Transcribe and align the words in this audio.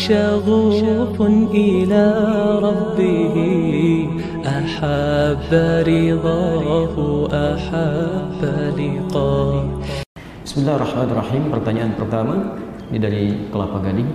شغوف 0.00 1.16
إلى 1.52 2.04
ربه 2.62 3.36
أحب 4.46 5.50
رضاه 5.86 6.96
أحب 7.30 8.40
لقاه 8.78 9.64
Bismillahirrahmanirrahim. 10.40 11.42
Pertanyaan 11.54 11.92
pertama 11.94 12.58
ini 12.90 12.98
dari 12.98 13.24
Kelapa 13.54 13.78
Gading. 13.86 14.10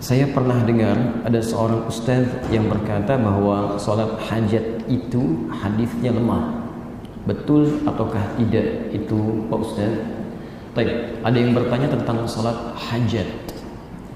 Saya 0.00 0.24
pernah 0.32 0.64
dengar 0.64 0.96
ada 1.20 1.36
seorang 1.36 1.84
ustaz 1.84 2.24
yang 2.48 2.64
berkata 2.64 3.20
bahwa 3.20 3.76
sholat 3.76 4.08
hajat 4.24 4.88
itu 4.88 5.52
hadisnya 5.52 6.16
lemah. 6.16 6.64
Betul 7.28 7.84
ataukah 7.84 8.24
tidak 8.40 8.88
itu 8.88 9.44
Pak 9.52 9.60
Ustaz? 9.60 9.92
Baik, 10.72 11.20
ada 11.26 11.36
yang 11.36 11.52
bertanya 11.52 11.90
tentang 11.92 12.24
sholat 12.24 12.56
hajat. 12.72 13.41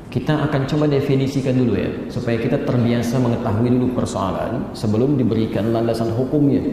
kita 0.08 0.40
akan 0.48 0.64
coba 0.72 0.88
definisikan 0.88 1.52
dulu 1.52 1.76
ya, 1.76 1.92
supaya 2.08 2.40
kita 2.40 2.64
terbiasa 2.64 3.20
mengetahui 3.20 3.76
dulu 3.76 3.88
persoalan 3.92 4.72
sebelum 4.72 5.20
diberikan 5.20 5.76
landasan 5.76 6.16
hukumnya. 6.16 6.64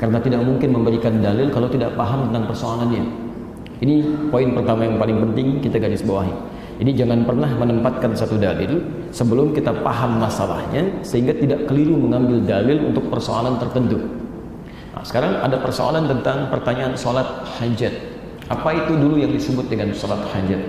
Karena 0.00 0.16
tidak 0.24 0.40
mungkin 0.40 0.72
memberikan 0.72 1.20
dalil 1.20 1.52
kalau 1.52 1.68
tidak 1.68 1.92
paham 2.00 2.32
tentang 2.32 2.48
persoalannya. 2.48 3.04
Ini 3.78 3.94
poin 4.32 4.56
pertama 4.56 4.88
yang 4.88 4.96
paling 4.96 5.20
penting 5.20 5.60
kita 5.60 5.76
garis 5.76 6.00
bawahi. 6.00 6.32
Jadi 6.78 6.90
jangan 6.94 7.26
pernah 7.26 7.50
menempatkan 7.58 8.14
satu 8.14 8.38
dalil 8.38 8.78
sebelum 9.10 9.50
kita 9.50 9.82
paham 9.82 10.22
masalahnya 10.22 11.02
sehingga 11.02 11.34
tidak 11.34 11.66
keliru 11.66 11.98
mengambil 11.98 12.38
dalil 12.40 12.86
untuk 12.86 13.10
persoalan 13.10 13.58
tertentu. 13.58 13.98
Nah, 14.94 15.02
sekarang 15.02 15.42
ada 15.42 15.58
persoalan 15.58 16.06
tentang 16.06 16.46
pertanyaan 16.48 16.94
sholat 16.94 17.26
hajat. 17.58 17.92
Apa 18.48 18.70
itu 18.72 18.94
dulu 18.94 19.18
yang 19.18 19.34
disebut 19.34 19.66
dengan 19.66 19.90
sholat 19.90 20.22
hajat? 20.30 20.62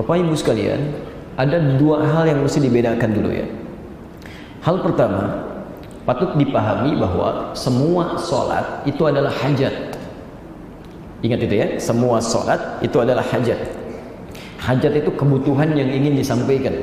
Bapak 0.00 0.24
Ibu 0.24 0.32
sekalian, 0.32 0.80
ada 1.36 1.58
dua 1.78 2.06
hal 2.06 2.24
yang 2.30 2.40
mesti 2.42 2.58
dibedakan 2.62 3.10
dulu 3.14 3.30
ya. 3.30 3.46
Hal 4.60 4.82
pertama, 4.84 5.50
patut 6.04 6.36
dipahami 6.36 6.98
bahwa 6.98 7.52
semua 7.56 8.18
sholat 8.20 8.84
itu 8.84 9.00
adalah 9.06 9.32
hajat. 9.32 9.72
Ingat 11.20 11.40
itu 11.44 11.54
ya, 11.54 11.66
semua 11.76 12.20
sholat 12.20 12.80
itu 12.80 12.96
adalah 13.00 13.24
hajat. 13.24 13.56
Hajat 14.60 14.92
itu 15.04 15.10
kebutuhan 15.16 15.72
yang 15.72 15.88
ingin 15.88 16.16
disampaikan. 16.16 16.76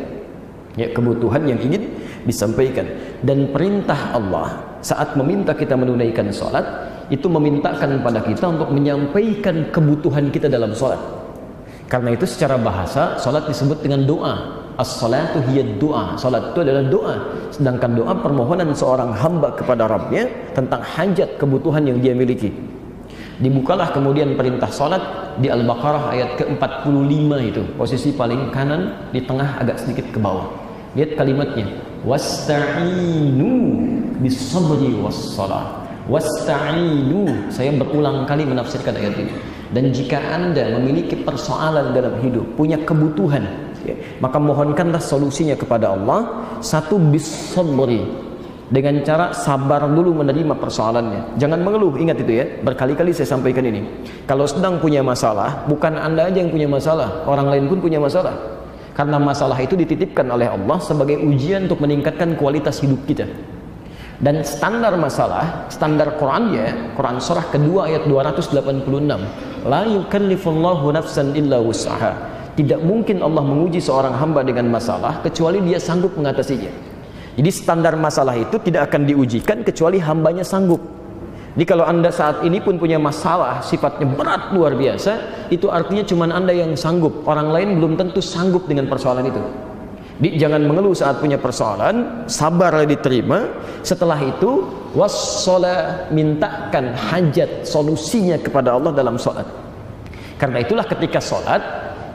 Ya, 0.78 0.94
kebutuhan 0.94 1.45
yang 1.45 1.58
ingin 1.58 1.89
disampaikan. 2.26 2.86
Dan 3.26 3.50
perintah 3.50 4.14
Allah 4.14 4.78
saat 4.82 5.17
meminta 5.17 5.58
kita 5.58 5.73
menunaikan 5.73 6.30
sholat, 6.30 6.66
itu 7.09 7.26
memintakan 7.26 8.04
pada 8.04 8.22
kita 8.22 8.45
untuk 8.52 8.70
menyampaikan 8.70 9.73
kebutuhan 9.73 10.30
kita 10.30 10.52
dalam 10.52 10.76
sholat. 10.76 11.00
Karena 11.88 12.12
itu 12.12 12.28
secara 12.28 12.60
bahasa, 12.60 13.16
sholat 13.20 13.48
disebut 13.48 13.80
dengan 13.80 14.04
doa. 14.04 14.68
As-salatu 14.78 15.42
hiya 15.50 15.66
doa. 15.82 16.14
Salat 16.22 16.54
itu 16.54 16.62
adalah 16.62 16.86
doa. 16.86 17.16
Sedangkan 17.50 17.98
doa 17.98 18.14
permohonan 18.14 18.70
seorang 18.78 19.10
hamba 19.10 19.50
kepada 19.58 19.90
Rabbnya 19.90 20.30
tentang 20.54 20.86
hajat 20.86 21.42
kebutuhan 21.42 21.82
yang 21.90 21.98
dia 21.98 22.14
miliki. 22.14 22.54
Dibukalah 23.42 23.90
kemudian 23.90 24.38
perintah 24.38 24.70
salat 24.70 25.02
di 25.42 25.50
Al-Baqarah 25.50 26.14
ayat 26.14 26.38
ke-45 26.38 27.32
itu. 27.42 27.62
Posisi 27.74 28.14
paling 28.14 28.54
kanan 28.54 29.10
di 29.10 29.22
tengah 29.26 29.58
agak 29.58 29.82
sedikit 29.82 30.06
ke 30.14 30.22
bawah. 30.22 30.46
Lihat 30.94 31.18
kalimatnya. 31.18 31.66
Wasta'inu 32.06 33.50
bis-sabri 34.22 34.94
was-salah. 35.02 35.90
Wasta'inu. 36.06 37.50
Saya 37.50 37.74
berulang 37.74 38.30
kali 38.30 38.46
menafsirkan 38.46 38.94
ayat 38.94 39.18
ini. 39.18 39.34
Dan 39.72 39.92
jika 39.92 40.20
Anda 40.20 40.80
memiliki 40.80 41.20
persoalan 41.28 41.92
dalam 41.92 42.23
hidup, 42.23 42.56
punya 42.56 42.80
kebutuhan, 42.80 43.44
ya, 43.84 43.96
maka 44.23 44.40
mohonkanlah 44.40 45.04
solusinya 45.04 45.60
kepada 45.60 45.92
Allah. 45.92 46.48
Satu 46.64 46.95
bis 46.95 47.28
sabri 47.52 48.02
dengan 48.67 49.00
cara 49.04 49.32
sabar 49.32 49.88
dulu 49.88 50.23
menerima 50.23 50.55
persoalannya. 50.60 51.39
Jangan 51.39 51.60
mengeluh, 51.64 51.95
ingat 52.00 52.20
itu 52.20 52.44
ya. 52.44 52.45
Berkali-kali 52.64 53.11
saya 53.16 53.28
sampaikan 53.28 53.64
ini. 53.67 53.83
Kalau 54.28 54.48
sedang 54.48 54.80
punya 54.80 55.04
masalah, 55.04 55.67
bukan 55.67 55.95
Anda 55.95 56.32
aja 56.32 56.39
yang 56.44 56.52
punya 56.52 56.67
masalah, 56.67 57.28
orang 57.28 57.48
lain 57.52 57.66
pun 57.67 57.80
punya 57.80 57.99
masalah. 57.99 58.36
Karena 58.95 59.22
masalah 59.22 59.61
itu 59.61 59.78
dititipkan 59.78 60.26
oleh 60.26 60.49
Allah 60.49 60.82
sebagai 60.82 61.22
ujian 61.22 61.70
untuk 61.70 61.86
meningkatkan 61.86 62.34
kualitas 62.34 62.82
hidup 62.82 63.04
kita. 63.05 63.30
Dan 64.17 64.42
standar 64.42 64.98
masalah, 64.98 65.70
standar 65.70 66.17
Quran 66.17 66.50
ya, 66.50 66.73
Quran 66.98 67.22
surah 67.22 67.54
kedua 67.54 67.86
ayat 67.86 68.10
286. 68.10 68.89
La 69.70 69.86
yukallifullahu 69.86 70.89
nafsan 70.89 71.38
illa 71.38 71.61
wus'aha. 71.61 72.17
Tidak 72.58 72.82
mungkin 72.82 73.22
Allah 73.22 73.45
menguji 73.45 73.78
seorang 73.78 74.17
hamba 74.17 74.42
dengan 74.42 74.73
masalah 74.73 75.22
kecuali 75.22 75.61
dia 75.61 75.78
sanggup 75.78 76.17
mengatasinya. 76.17 76.73
Jadi 77.38 77.50
standar 77.54 77.94
masalah 77.94 78.33
itu 78.33 78.58
tidak 78.58 78.89
akan 78.89 79.05
diujikan 79.05 79.61
kecuali 79.61 80.02
hambanya 80.02 80.42
sanggup. 80.42 80.82
Jadi 81.54 81.66
kalau 81.70 81.86
anda 81.86 82.10
saat 82.10 82.42
ini 82.42 82.58
pun 82.58 82.82
punya 82.82 82.98
masalah 82.98 83.61
sifatnya 83.61 84.10
berat 84.17 84.49
luar 84.49 84.73
biasa, 84.73 85.45
itu 85.54 85.70
artinya 85.70 86.02
cuma 86.02 86.26
anda 86.26 86.49
yang 86.49 86.73
sanggup. 86.73 87.22
Orang 87.30 87.54
lain 87.54 87.78
belum 87.78 87.94
tentu 88.02 88.17
sanggup 88.17 88.66
dengan 88.66 88.89
persoalan 88.89 89.30
itu. 89.30 89.67
Di, 90.17 90.33
jangan 90.33 90.66
mengeluh 90.66 90.98
saat 90.98 91.22
punya 91.22 91.38
persoalan, 91.38 92.26
sabarlah 92.26 92.89
diterima. 92.89 93.45
Setelah 93.86 94.17
itu, 94.17 94.66
wassola 94.98 96.10
mintakan 96.10 96.98
hajat 96.98 97.61
solusinya 97.61 98.42
kepada 98.42 98.73
Allah 98.73 98.98
dalam 98.98 99.22
sholat. 99.22 99.45
Karena 100.42 100.66
itulah 100.66 100.89
ketika 100.89 101.22
sholat, 101.22 101.61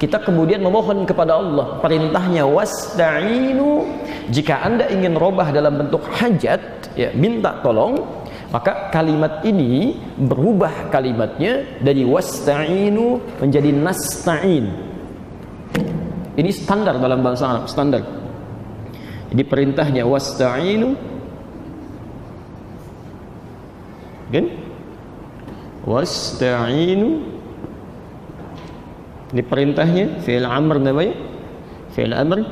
kita 0.02 0.18
kemudian 0.18 0.58
memohon 0.58 1.06
kepada 1.06 1.38
Allah 1.38 1.78
perintahnya 1.78 2.42
wasta'inu 2.42 3.86
jika 4.34 4.66
anda 4.66 4.90
ingin 4.90 5.14
robah 5.14 5.54
dalam 5.54 5.78
bentuk 5.78 6.02
hajat 6.10 6.90
ya 6.98 7.14
minta 7.14 7.62
tolong 7.62 8.02
maka 8.50 8.90
kalimat 8.90 9.46
ini 9.46 9.94
berubah 10.18 10.90
kalimatnya 10.90 11.78
dari 11.78 12.02
wasta'inu 12.02 13.38
menjadi 13.38 13.70
nasta'in 13.70 14.91
ini 16.36 16.50
standar 16.52 16.96
dalam 16.96 17.20
bahasa 17.20 17.44
Arab 17.48 17.64
standar 17.68 18.02
jadi 19.32 19.42
perintahnya 19.48 20.02
wasta'inu 20.04 20.90
kan 24.32 24.46
wasta'inu 25.84 27.32
ini 29.32 29.40
perintahnya 29.40 30.20
fi'il 30.20 30.44
amr 30.44 30.76
namanya. 30.76 31.16
Fi'il 31.96 32.12
amr. 32.12 32.44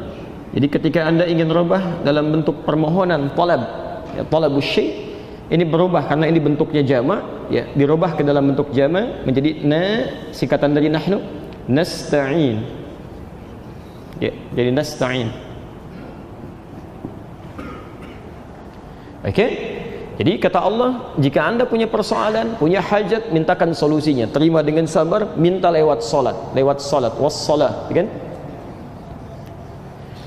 Jadi 0.57 0.67
ketika 0.67 1.07
Anda 1.07 1.29
ingin 1.29 1.53
rubah 1.53 2.03
dalam 2.03 2.33
bentuk 2.33 2.65
permohonan 2.65 3.37
talab, 3.37 3.63
ya 4.17 4.25
talabus 4.27 4.67
syai' 4.67 5.13
ini 5.53 5.63
berubah 5.63 6.09
karena 6.09 6.27
ini 6.27 6.41
bentuknya 6.43 6.83
jama, 6.83 7.47
ya 7.53 7.69
dirubah 7.77 8.17
ke 8.19 8.27
dalam 8.27 8.51
bentuk 8.51 8.73
jama 8.75 9.23
menjadi 9.29 9.63
na 9.63 9.83
singkatan 10.33 10.75
dari 10.75 10.89
nahnu 10.89 11.21
nasta'in. 11.69 12.80
Ya, 14.21 14.37
jadi 14.53 14.71
nasta'in. 14.77 15.33
Oke? 19.25 19.33
Okay? 19.33 19.51
Jadi 20.21 20.37
kata 20.37 20.61
Allah, 20.61 21.17
jika 21.17 21.49
anda 21.49 21.65
punya 21.65 21.89
persoalan, 21.89 22.61
punya 22.61 22.85
hajat, 22.85 23.33
mintakan 23.33 23.73
solusinya. 23.73 24.29
Terima 24.29 24.61
dengan 24.61 24.85
sabar, 24.85 25.33
minta 25.41 25.73
lewat 25.73 26.05
solat. 26.05 26.37
Lewat 26.53 26.85
solat, 26.85 27.17
wassalah. 27.17 27.89
Kan? 27.89 28.05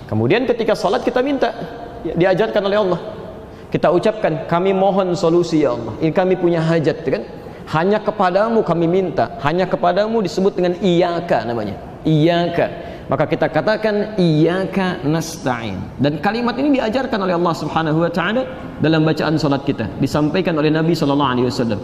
Kemudian 0.10 0.50
ketika 0.50 0.74
solat 0.74 1.06
kita 1.06 1.22
minta. 1.22 1.54
Ya, 2.02 2.18
diajarkan 2.18 2.66
oleh 2.66 2.82
Allah. 2.82 3.00
Kita 3.70 3.94
ucapkan, 3.94 4.50
kami 4.50 4.74
mohon 4.74 5.14
solusi 5.14 5.62
ya 5.62 5.78
Allah. 5.78 5.94
Ini 6.02 6.10
kami 6.10 6.42
punya 6.42 6.66
hajat. 6.66 7.06
Kan? 7.06 7.30
Hanya 7.70 8.02
kepadamu 8.02 8.66
kami 8.66 8.90
minta. 8.90 9.38
Hanya 9.46 9.70
kepadamu 9.70 10.26
disebut 10.26 10.58
dengan 10.58 10.74
iyaka 10.82 11.46
namanya. 11.46 11.78
Iyaka 12.02 12.93
maka 13.12 13.28
kita 13.28 13.52
katakan 13.52 14.16
iyyaka 14.16 15.04
nasta'in. 15.04 15.76
Dan 16.00 16.24
kalimat 16.24 16.56
ini 16.56 16.80
diajarkan 16.80 17.20
oleh 17.20 17.36
Allah 17.36 17.56
Subhanahu 17.56 18.00
wa 18.00 18.12
taala 18.12 18.48
dalam 18.80 19.04
bacaan 19.04 19.36
salat 19.36 19.68
kita 19.68 19.92
disampaikan 20.00 20.56
oleh 20.56 20.72
Nabi 20.72 20.96
sallallahu 20.96 21.32
alaihi 21.36 21.48
wasallam. 21.52 21.80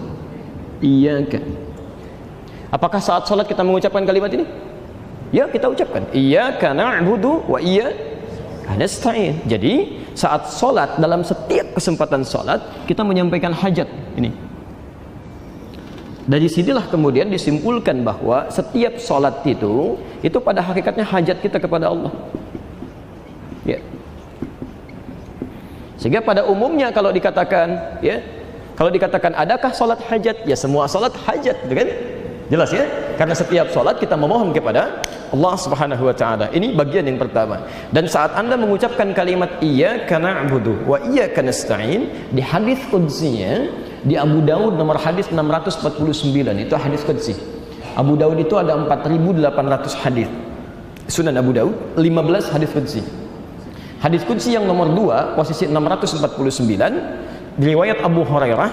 Iyyaka. 0.80 1.39
Apakah 2.71 3.01
saat 3.04 3.27
salat 3.27 3.45
kita 3.51 3.66
mengucapkan 3.68 4.07
kalimat 4.07 4.31
ini? 4.31 4.48
Ya 5.36 5.45
kita 5.51 5.68
ucapkan. 5.69 6.07
Iyyaka 6.16 6.71
na'budu 6.71 7.45
wa 7.51 7.60
iyyaka 7.60 8.75
nasta'in. 8.80 9.44
Jadi 9.44 10.01
saat 10.15 10.48
salat 10.48 11.00
dalam 11.00 11.24
setiap 11.24 11.75
kesempatan 11.75 12.24
salat 12.24 12.63
kita 12.88 13.04
menyampaikan 13.04 13.51
hajat 13.56 13.88
ini 14.15 14.49
dari 16.29 16.45
sinilah 16.45 16.85
kemudian 16.93 17.25
disimpulkan 17.33 18.05
bahwa 18.05 18.45
setiap 18.53 19.01
sholat 19.01 19.41
itu 19.49 19.97
itu 20.21 20.37
pada 20.37 20.61
hakikatnya 20.61 21.01
hajat 21.01 21.41
kita 21.41 21.57
kepada 21.57 21.89
Allah. 21.89 22.13
Ya. 23.65 23.81
Sehingga 25.97 26.21
pada 26.21 26.45
umumnya 26.45 26.93
kalau 26.93 27.09
dikatakan 27.09 27.97
ya, 28.05 28.21
kalau 28.77 28.93
dikatakan 28.93 29.33
adakah 29.33 29.73
sholat 29.73 29.97
hajat? 30.05 30.45
Ya 30.45 30.53
semua 30.53 30.85
sholat 30.85 31.17
hajat, 31.25 31.65
gitu 31.65 31.73
kan? 31.73 31.89
Jelas 32.53 32.69
ya? 32.77 32.85
Karena 33.17 33.33
setiap 33.33 33.73
sholat 33.73 33.97
kita 33.97 34.13
memohon 34.13 34.53
kepada 34.53 35.01
Allah 35.33 35.53
Subhanahu 35.57 36.13
wa 36.13 36.13
taala. 36.13 36.53
Ini 36.53 36.77
bagian 36.77 37.09
yang 37.09 37.17
pertama. 37.17 37.65
Dan 37.89 38.05
saat 38.05 38.37
Anda 38.37 38.53
mengucapkan 38.53 39.17
kalimat 39.17 39.57
iya 39.65 40.05
karena 40.05 40.45
na'budu 40.45 40.85
wa 40.85 41.01
iyyaka 41.09 41.41
nasta'in 41.41 42.33
di 42.33 42.41
hadis 42.41 42.77
qudsiynya 42.93 43.88
di 44.04 44.16
Abu 44.16 44.40
Daud 44.44 44.80
nomor 44.80 45.00
hadis 45.00 45.28
649 45.31 45.90
itu 46.56 46.74
hadis 46.75 47.01
qudsi. 47.04 47.34
Abu 47.98 48.16
Daud 48.16 48.40
itu 48.40 48.56
ada 48.56 48.80
4800 48.80 50.04
hadis. 50.04 50.30
Sunan 51.10 51.36
Abu 51.36 51.51
Daud 51.51 51.75
15 52.00 52.54
hadis 52.54 52.69
qudsi. 52.72 53.01
Hadis 54.00 54.24
qudsi 54.24 54.56
yang 54.56 54.63
nomor 54.63 54.88
2 54.96 55.36
posisi 55.36 55.68
649 55.68 57.60
riwayat 57.60 58.00
Abu 58.00 58.24
Hurairah 58.24 58.72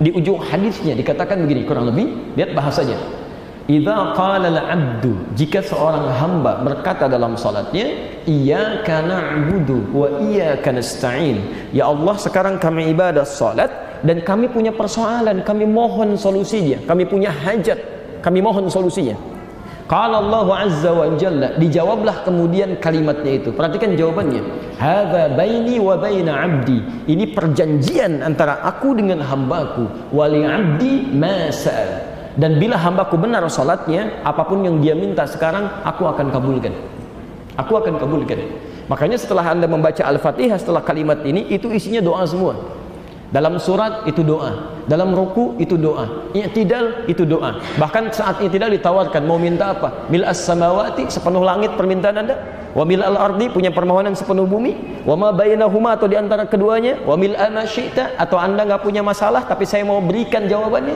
di 0.00 0.12
ujung 0.12 0.40
hadisnya 0.40 0.96
dikatakan 0.96 1.44
begini 1.44 1.64
kurang 1.64 1.88
lebih 1.88 2.36
lihat 2.36 2.52
bahasanya 2.52 2.96
Idza 3.66 4.14
qala 4.14 4.46
al-'abdu 4.46 5.34
jika 5.34 5.58
seorang 5.58 6.06
hamba 6.14 6.62
berkata 6.62 7.10
dalam 7.10 7.34
salatnya 7.34 7.90
iyyaka 8.22 9.02
na'budu 9.02 9.90
wa 9.90 10.22
iyyaka 10.22 10.70
nasta'in 10.70 11.42
ya 11.74 11.90
Allah 11.90 12.14
sekarang 12.14 12.62
kami 12.62 12.94
ibadah 12.94 13.26
salat 13.26 13.66
dan 14.06 14.22
kami 14.22 14.46
punya 14.46 14.70
persoalan 14.70 15.42
kami 15.42 15.66
mohon 15.66 16.14
solusinya 16.14 16.78
kami 16.86 17.04
punya 17.04 17.34
hajat 17.34 17.76
kami 18.22 18.38
mohon 18.38 18.70
solusinya 18.70 19.18
Qala 19.86 20.18
Allah 20.18 20.66
Azza 20.66 20.90
wa 20.90 21.14
Jalla 21.14 21.54
dijawablah 21.54 22.26
kemudian 22.26 22.82
kalimatnya 22.82 23.38
itu. 23.38 23.54
Perhatikan 23.54 23.94
jawabannya. 23.94 24.42
Hadza 24.82 25.30
baini 25.38 25.78
wa 25.78 25.94
baina 25.94 26.42
'abdi. 26.42 27.06
Ini 27.06 27.30
perjanjian 27.30 28.18
antara 28.18 28.66
aku 28.66 28.98
dengan 28.98 29.22
hambaku. 29.22 30.10
Wali 30.10 30.42
'abdi 30.42 31.14
ma 31.14 31.54
Dan 32.34 32.58
bila 32.58 32.76
hambaku 32.82 33.14
benar 33.14 33.46
salatnya, 33.46 34.26
apa 34.26 34.42
pun 34.42 34.66
yang 34.66 34.82
dia 34.82 34.98
minta 34.98 35.22
sekarang 35.22 35.70
aku 35.86 36.10
akan 36.10 36.34
kabulkan. 36.34 36.74
Aku 37.54 37.78
akan 37.78 37.96
kabulkan. 38.02 38.42
Makanya 38.90 39.16
setelah 39.22 39.54
Anda 39.54 39.70
membaca 39.70 40.02
Al-Fatihah 40.02 40.58
setelah 40.58 40.82
kalimat 40.82 41.22
ini 41.22 41.46
itu 41.46 41.70
isinya 41.70 42.02
doa 42.02 42.26
semua. 42.26 42.75
Dalam 43.26 43.58
surat 43.58 44.06
itu 44.06 44.22
doa, 44.22 44.78
dalam 44.86 45.10
ruku 45.10 45.58
itu 45.58 45.74
doa, 45.74 46.30
i'tidal 46.30 47.10
itu 47.10 47.26
doa. 47.26 47.58
Bahkan 47.74 48.14
saat 48.14 48.38
i'tidal 48.38 48.70
ditawarkan 48.70 49.26
mau 49.26 49.34
minta 49.34 49.74
apa? 49.74 50.06
Mil 50.06 50.22
as-samawati 50.22 51.10
sepenuh 51.10 51.42
langit 51.42 51.74
permintaan 51.74 52.22
Anda, 52.22 52.38
wa 52.70 52.86
mil 52.86 53.02
al-ardi 53.02 53.50
punya 53.50 53.74
permohonan 53.74 54.14
sepenuh 54.14 54.46
bumi, 54.46 55.02
wa 55.02 55.18
ma 55.18 55.28
bainahuma 55.34 55.98
atau 55.98 56.06
di 56.06 56.14
antara 56.14 56.46
keduanya, 56.46 57.02
wa 57.02 57.18
mil 57.18 57.34
ma 57.34 57.66
syi'ta 57.66 58.14
atau 58.14 58.38
Anda 58.38 58.62
enggak 58.62 58.86
punya 58.86 59.02
masalah 59.02 59.42
tapi 59.42 59.66
saya 59.66 59.82
mau 59.82 59.98
berikan 59.98 60.46
jawabannya. 60.46 60.94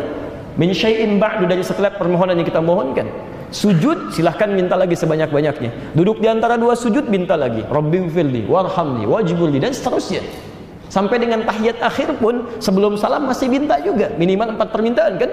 Min 0.54 0.70
syai'in 0.70 1.18
ba'du 1.18 1.50
dari 1.50 1.66
setiap 1.66 1.98
permohonan 1.98 2.38
yang 2.38 2.46
kita 2.46 2.62
mohonkan. 2.62 3.10
Sujud 3.50 4.14
silahkan 4.14 4.46
minta 4.54 4.78
lagi 4.78 4.94
sebanyak-banyaknya. 4.94 5.98
Duduk 5.98 6.22
di 6.22 6.30
antara 6.30 6.54
dua 6.54 6.78
sujud 6.78 7.10
minta 7.10 7.34
lagi. 7.34 7.66
Rabbi 7.66 8.06
firli 8.06 8.46
warhamni 8.46 9.02
wajibulli 9.10 9.58
dan 9.58 9.74
seterusnya. 9.74 10.49
Sampai 10.90 11.22
dengan 11.22 11.46
tahiyat 11.46 11.78
akhir 11.78 12.18
pun 12.18 12.42
sebelum 12.58 12.98
salam 12.98 13.30
masih 13.30 13.46
minta 13.46 13.78
juga 13.78 14.10
minimal 14.18 14.58
empat 14.58 14.74
permintaan 14.74 15.22
kan? 15.22 15.30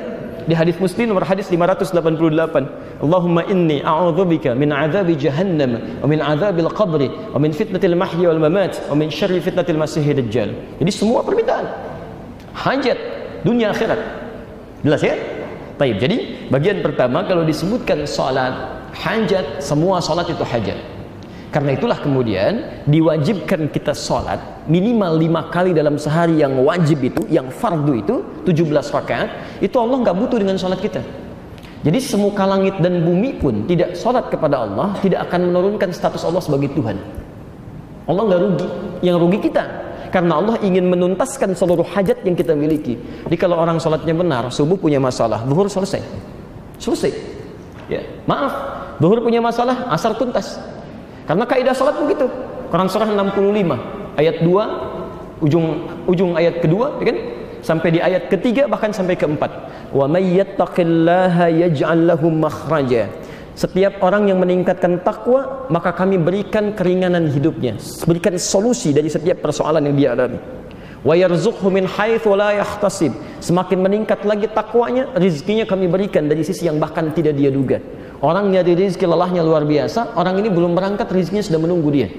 Di 0.48 0.56
hadis 0.56 0.78
Muslim 0.80 1.12
nomor 1.12 1.28
hadis 1.28 1.50
588. 1.52 3.02
Allahumma 3.04 3.44
inni 3.52 3.84
a'udzubika 3.84 4.56
min 4.56 4.72
azabi 4.72 5.18
jahannam 5.20 5.76
wa 6.00 6.08
min 6.08 6.24
azabil 6.24 6.72
qabri 6.72 7.10
wa 7.10 7.42
min 7.42 7.52
fitnatil 7.52 7.98
mahya 7.98 8.32
wal 8.32 8.40
mamat 8.40 8.80
wa 8.88 8.96
min 8.96 9.12
syarri 9.12 9.44
fitnatil 9.44 9.76
masiihid 9.76 10.24
dajjal. 10.24 10.56
Jadi 10.80 10.92
semua 10.94 11.26
permintaan. 11.26 11.68
Hajat 12.54 12.96
dunia 13.44 13.74
akhirat. 13.76 14.00
Jelas 14.86 15.02
ya? 15.04 15.20
Baik, 15.78 16.00
jadi 16.00 16.48
bagian 16.54 16.80
pertama 16.86 17.26
kalau 17.26 17.44
disebutkan 17.44 18.06
salat 18.06 18.56
hajat, 18.94 19.62
semua 19.62 20.02
salat 20.02 20.30
itu 20.32 20.42
hajat. 20.42 20.97
Karena 21.48 21.80
itulah 21.80 21.96
kemudian 22.04 22.84
diwajibkan 22.84 23.72
kita 23.72 23.96
sholat 23.96 24.68
minimal 24.68 25.16
lima 25.16 25.48
kali 25.48 25.72
dalam 25.72 25.96
sehari 25.96 26.44
yang 26.44 26.60
wajib 26.60 27.00
itu, 27.00 27.24
yang 27.32 27.48
fardu 27.48 27.94
itu 27.96 28.16
17 28.44 28.68
rakaat, 28.92 29.64
itu 29.64 29.76
Allah 29.80 30.04
nggak 30.04 30.18
butuh 30.20 30.38
dengan 30.44 30.60
sholat 30.60 30.84
kita. 30.84 31.00
Jadi 31.88 32.04
semuka 32.04 32.44
langit 32.44 32.76
dan 32.84 33.00
bumi 33.00 33.40
pun 33.40 33.64
tidak 33.64 33.96
sholat 33.96 34.28
kepada 34.28 34.68
Allah 34.68 35.00
tidak 35.00 35.24
akan 35.32 35.54
menurunkan 35.54 35.96
status 35.96 36.28
Allah 36.28 36.44
sebagai 36.44 36.76
Tuhan. 36.76 37.00
Allah 38.08 38.24
nggak 38.28 38.42
rugi, 38.44 38.68
yang 39.08 39.16
rugi 39.16 39.40
kita. 39.48 39.64
Karena 40.08 40.40
Allah 40.40 40.56
ingin 40.64 40.88
menuntaskan 40.88 41.52
seluruh 41.56 41.84
hajat 41.84 42.24
yang 42.24 42.36
kita 42.36 42.56
miliki. 42.56 42.96
Jadi 43.28 43.36
kalau 43.40 43.60
orang 43.60 43.80
sholatnya 43.80 44.16
benar, 44.16 44.48
subuh 44.52 44.80
punya 44.80 45.00
masalah, 45.00 45.44
zuhur 45.48 45.68
selesai. 45.68 46.00
Selesai. 46.80 47.12
Ya, 47.88 48.04
maaf, 48.24 48.52
zuhur 49.00 49.20
punya 49.24 49.40
masalah, 49.40 49.88
asar 49.92 50.16
tuntas. 50.16 50.60
Karena 51.28 51.44
kaidah 51.44 51.76
salat 51.76 52.00
begitu. 52.00 52.26
Quran 52.72 52.88
surah 52.88 53.08
65 53.12 54.20
ayat 54.20 54.44
2 54.44 55.44
ujung 55.44 55.66
ujung 56.08 56.32
ayat 56.40 56.64
kedua 56.64 56.98
ya 57.04 57.12
kan? 57.12 57.20
Sampai 57.62 57.90
di 57.92 58.00
ayat 58.00 58.32
ketiga 58.32 58.66
bahkan 58.72 58.96
sampai 58.96 59.20
keempat. 59.20 59.52
Wa 59.92 60.08
may 60.08 60.40
yattaqillaha 60.40 61.52
yaj'al 61.52 62.16
lahu 62.16 62.32
makhraja. 62.32 63.12
Setiap 63.58 64.06
orang 64.06 64.30
yang 64.30 64.38
meningkatkan 64.38 65.02
takwa, 65.02 65.66
maka 65.74 65.90
kami 65.90 66.22
berikan 66.22 66.78
keringanan 66.78 67.26
hidupnya, 67.34 67.74
berikan 68.06 68.38
solusi 68.38 68.94
dari 68.94 69.10
setiap 69.10 69.42
persoalan 69.42 69.82
yang 69.90 69.96
dia 69.98 70.10
alami. 70.14 70.38
Wa 71.02 71.18
yarzuqhu 71.18 71.66
min 71.74 71.90
haitsu 71.90 72.38
la 72.38 72.54
yahtasib. 72.54 73.18
Semakin 73.42 73.82
meningkat 73.82 74.22
lagi 74.30 74.46
takwanya, 74.54 75.10
rezekinya 75.18 75.66
kami 75.66 75.90
berikan 75.90 76.30
dari 76.30 76.46
sisi 76.46 76.70
yang 76.70 76.78
bahkan 76.78 77.10
tidak 77.18 77.34
dia 77.34 77.50
duga. 77.50 77.82
Orang 78.18 78.50
nyari 78.50 78.74
rezeki 78.74 79.06
lelahnya 79.06 79.46
luar 79.46 79.62
biasa, 79.62 80.18
orang 80.18 80.42
ini 80.42 80.50
belum 80.50 80.74
berangkat 80.74 81.06
rezekinya 81.14 81.46
sudah 81.46 81.62
menunggu 81.62 81.90
dia. 81.94 82.10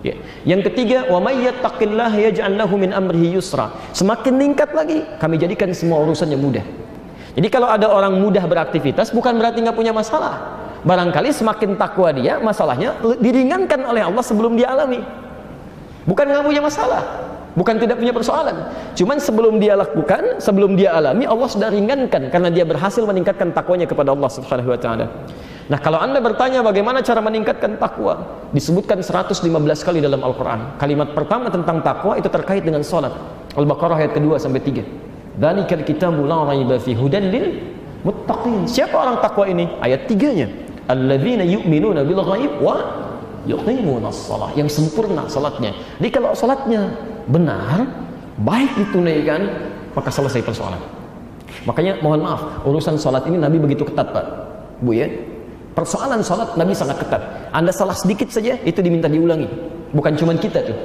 Ya. 0.00 0.16
Yang 0.44 0.72
ketiga, 0.72 1.08
wa 1.08 1.20
may 1.20 1.44
yattaqillah 1.44 2.12
yaj'al 2.12 2.56
lahu 2.56 2.76
min 2.76 2.92
amrihi 2.92 3.36
yusra. 3.36 3.72
Semakin 3.96 4.36
meningkat 4.36 4.72
lagi, 4.72 5.04
kami 5.16 5.40
jadikan 5.40 5.72
semua 5.72 6.00
urusannya 6.04 6.36
mudah. 6.36 6.64
Jadi 7.36 7.48
kalau 7.48 7.68
ada 7.70 7.88
orang 7.88 8.20
mudah 8.20 8.42
beraktivitas 8.44 9.14
bukan 9.14 9.38
berarti 9.38 9.62
nggak 9.64 9.76
punya 9.76 9.94
masalah. 9.94 10.60
Barangkali 10.80 11.32
semakin 11.32 11.76
takwa 11.76 12.08
dia, 12.16 12.40
masalahnya 12.40 12.96
diringankan 13.20 13.84
oleh 13.84 14.00
Allah 14.00 14.24
sebelum 14.24 14.56
dia 14.56 14.72
alami. 14.72 15.04
Bukan 16.08 16.24
nggak 16.24 16.44
punya 16.48 16.64
masalah. 16.64 17.29
Bukan 17.58 17.82
tidak 17.82 17.98
punya 17.98 18.14
persoalan. 18.14 18.54
Cuman 18.94 19.18
sebelum 19.18 19.58
dia 19.58 19.74
lakukan, 19.74 20.38
sebelum 20.38 20.78
dia 20.78 20.94
alami, 20.94 21.26
Allah 21.26 21.48
sudah 21.50 21.66
ringankan 21.66 22.30
karena 22.30 22.46
dia 22.46 22.62
berhasil 22.62 23.02
meningkatkan 23.02 23.50
takwanya 23.50 23.90
kepada 23.90 24.14
Allah 24.14 24.30
Subhanahu 24.30 24.70
wa 24.70 24.78
taala. 24.78 25.06
Nah, 25.70 25.78
kalau 25.78 26.02
Anda 26.02 26.18
bertanya 26.18 26.66
bagaimana 26.66 26.98
cara 27.02 27.22
meningkatkan 27.22 27.78
takwa, 27.78 28.46
disebutkan 28.50 29.02
115 29.02 29.46
kali 29.86 30.02
dalam 30.02 30.18
Al-Qur'an. 30.22 30.78
Kalimat 30.82 31.14
pertama 31.14 31.46
tentang 31.46 31.78
takwa 31.82 32.18
itu 32.18 32.26
terkait 32.26 32.66
dengan 32.66 32.82
salat. 32.82 33.14
Al-Baqarah 33.54 34.02
ayat 34.02 34.14
kedua 34.14 34.38
sampai 34.38 34.62
3. 34.62 35.38
Dzalikal 35.38 35.86
kitabu 35.86 36.26
la 36.26 36.42
raiba 36.42 36.74
fi 36.78 36.94
hudan 36.94 37.30
lil 37.30 37.62
muttaqin. 38.02 38.66
Siapa 38.66 38.94
orang 38.94 39.22
takwa 39.22 39.46
ini? 39.46 39.70
Ayat 39.78 40.10
3-nya. 40.10 40.50
Alladzina 40.90 41.46
yu'minuna 41.46 42.02
bil 42.02 42.18
ghaib 42.18 42.52
wa 42.58 42.74
yuqimuna 43.46 44.10
shalah. 44.10 44.50
Yang 44.58 44.74
sempurna 44.74 45.30
salatnya. 45.30 45.70
Jadi 46.02 46.10
kalau 46.10 46.34
salatnya 46.34 47.09
benar, 47.28 47.84
baik 48.40 48.72
ditunaikan, 48.78 49.40
maka 49.92 50.08
selesai 50.08 50.40
persoalan. 50.40 50.80
Makanya 51.68 52.00
mohon 52.00 52.24
maaf, 52.24 52.64
urusan 52.64 52.96
sholat 52.96 53.28
ini 53.28 53.36
Nabi 53.36 53.60
begitu 53.60 53.84
ketat 53.84 54.16
Pak. 54.16 54.26
Bu 54.80 54.96
ya, 54.96 55.10
persoalan 55.76 56.24
sholat 56.24 56.56
Nabi 56.56 56.72
sangat 56.72 57.04
ketat. 57.04 57.52
Anda 57.52 57.74
salah 57.74 57.92
sedikit 57.92 58.32
saja, 58.32 58.56
itu 58.64 58.80
diminta 58.80 59.10
diulangi. 59.10 59.50
Bukan 59.92 60.16
cuma 60.16 60.32
kita 60.38 60.64
tuh. 60.64 60.78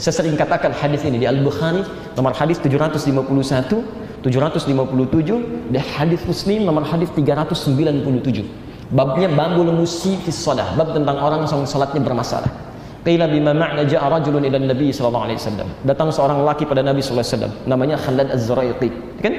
Saya 0.00 0.24
sering 0.24 0.36
katakan 0.36 0.72
hadis 0.72 1.04
ini 1.04 1.20
di 1.20 1.26
Al-Bukhari, 1.28 1.84
nomor 2.16 2.32
hadis 2.32 2.60
751, 2.60 3.84
757, 4.24 5.72
dan 5.72 5.84
hadis 5.96 6.20
Muslim 6.24 6.64
nomor 6.68 6.84
hadis 6.84 7.08
397. 7.16 8.44
Babnya 8.90 9.30
babul 9.30 9.70
musi 9.70 10.18
fi 10.18 10.32
bab 10.74 10.92
tentang 10.96 11.16
orang 11.20 11.46
yang 11.46 11.64
sholatnya 11.68 12.02
bermasalah. 12.02 12.69
Qila 13.00 13.24
bima 13.32 13.56
ma'na 13.56 13.88
ja'a 13.88 14.12
rajulun 14.12 14.44
ila 14.44 14.60
Nabi 14.60 14.92
sallallahu 14.92 15.24
alaihi 15.24 15.40
wasallam. 15.40 15.68
Datang 15.88 16.12
seorang 16.12 16.44
laki 16.44 16.68
pada 16.68 16.84
Nabi 16.84 17.00
sallallahu 17.00 17.24
alaihi 17.24 17.36
wasallam 17.36 17.52
namanya 17.64 17.96
Khalad 17.96 18.28
Az-Zuraiqi. 18.28 18.88
Kan? 19.24 19.34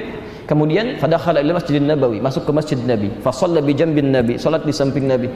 Kemudian 0.50 0.98
fadakhala 0.98 1.38
ila 1.38 1.62
Masjidin 1.62 1.86
Nabawi, 1.86 2.18
masuk 2.18 2.42
ke 2.42 2.52
Masjid 2.52 2.78
Nabi. 2.82 3.14
Fa 3.22 3.30
shalla 3.30 3.62
bi 3.62 3.72
jambin 3.78 4.10
Nabi, 4.10 4.34
salat 4.34 4.66
di 4.66 4.74
samping 4.74 5.06
Nabi. 5.06 5.30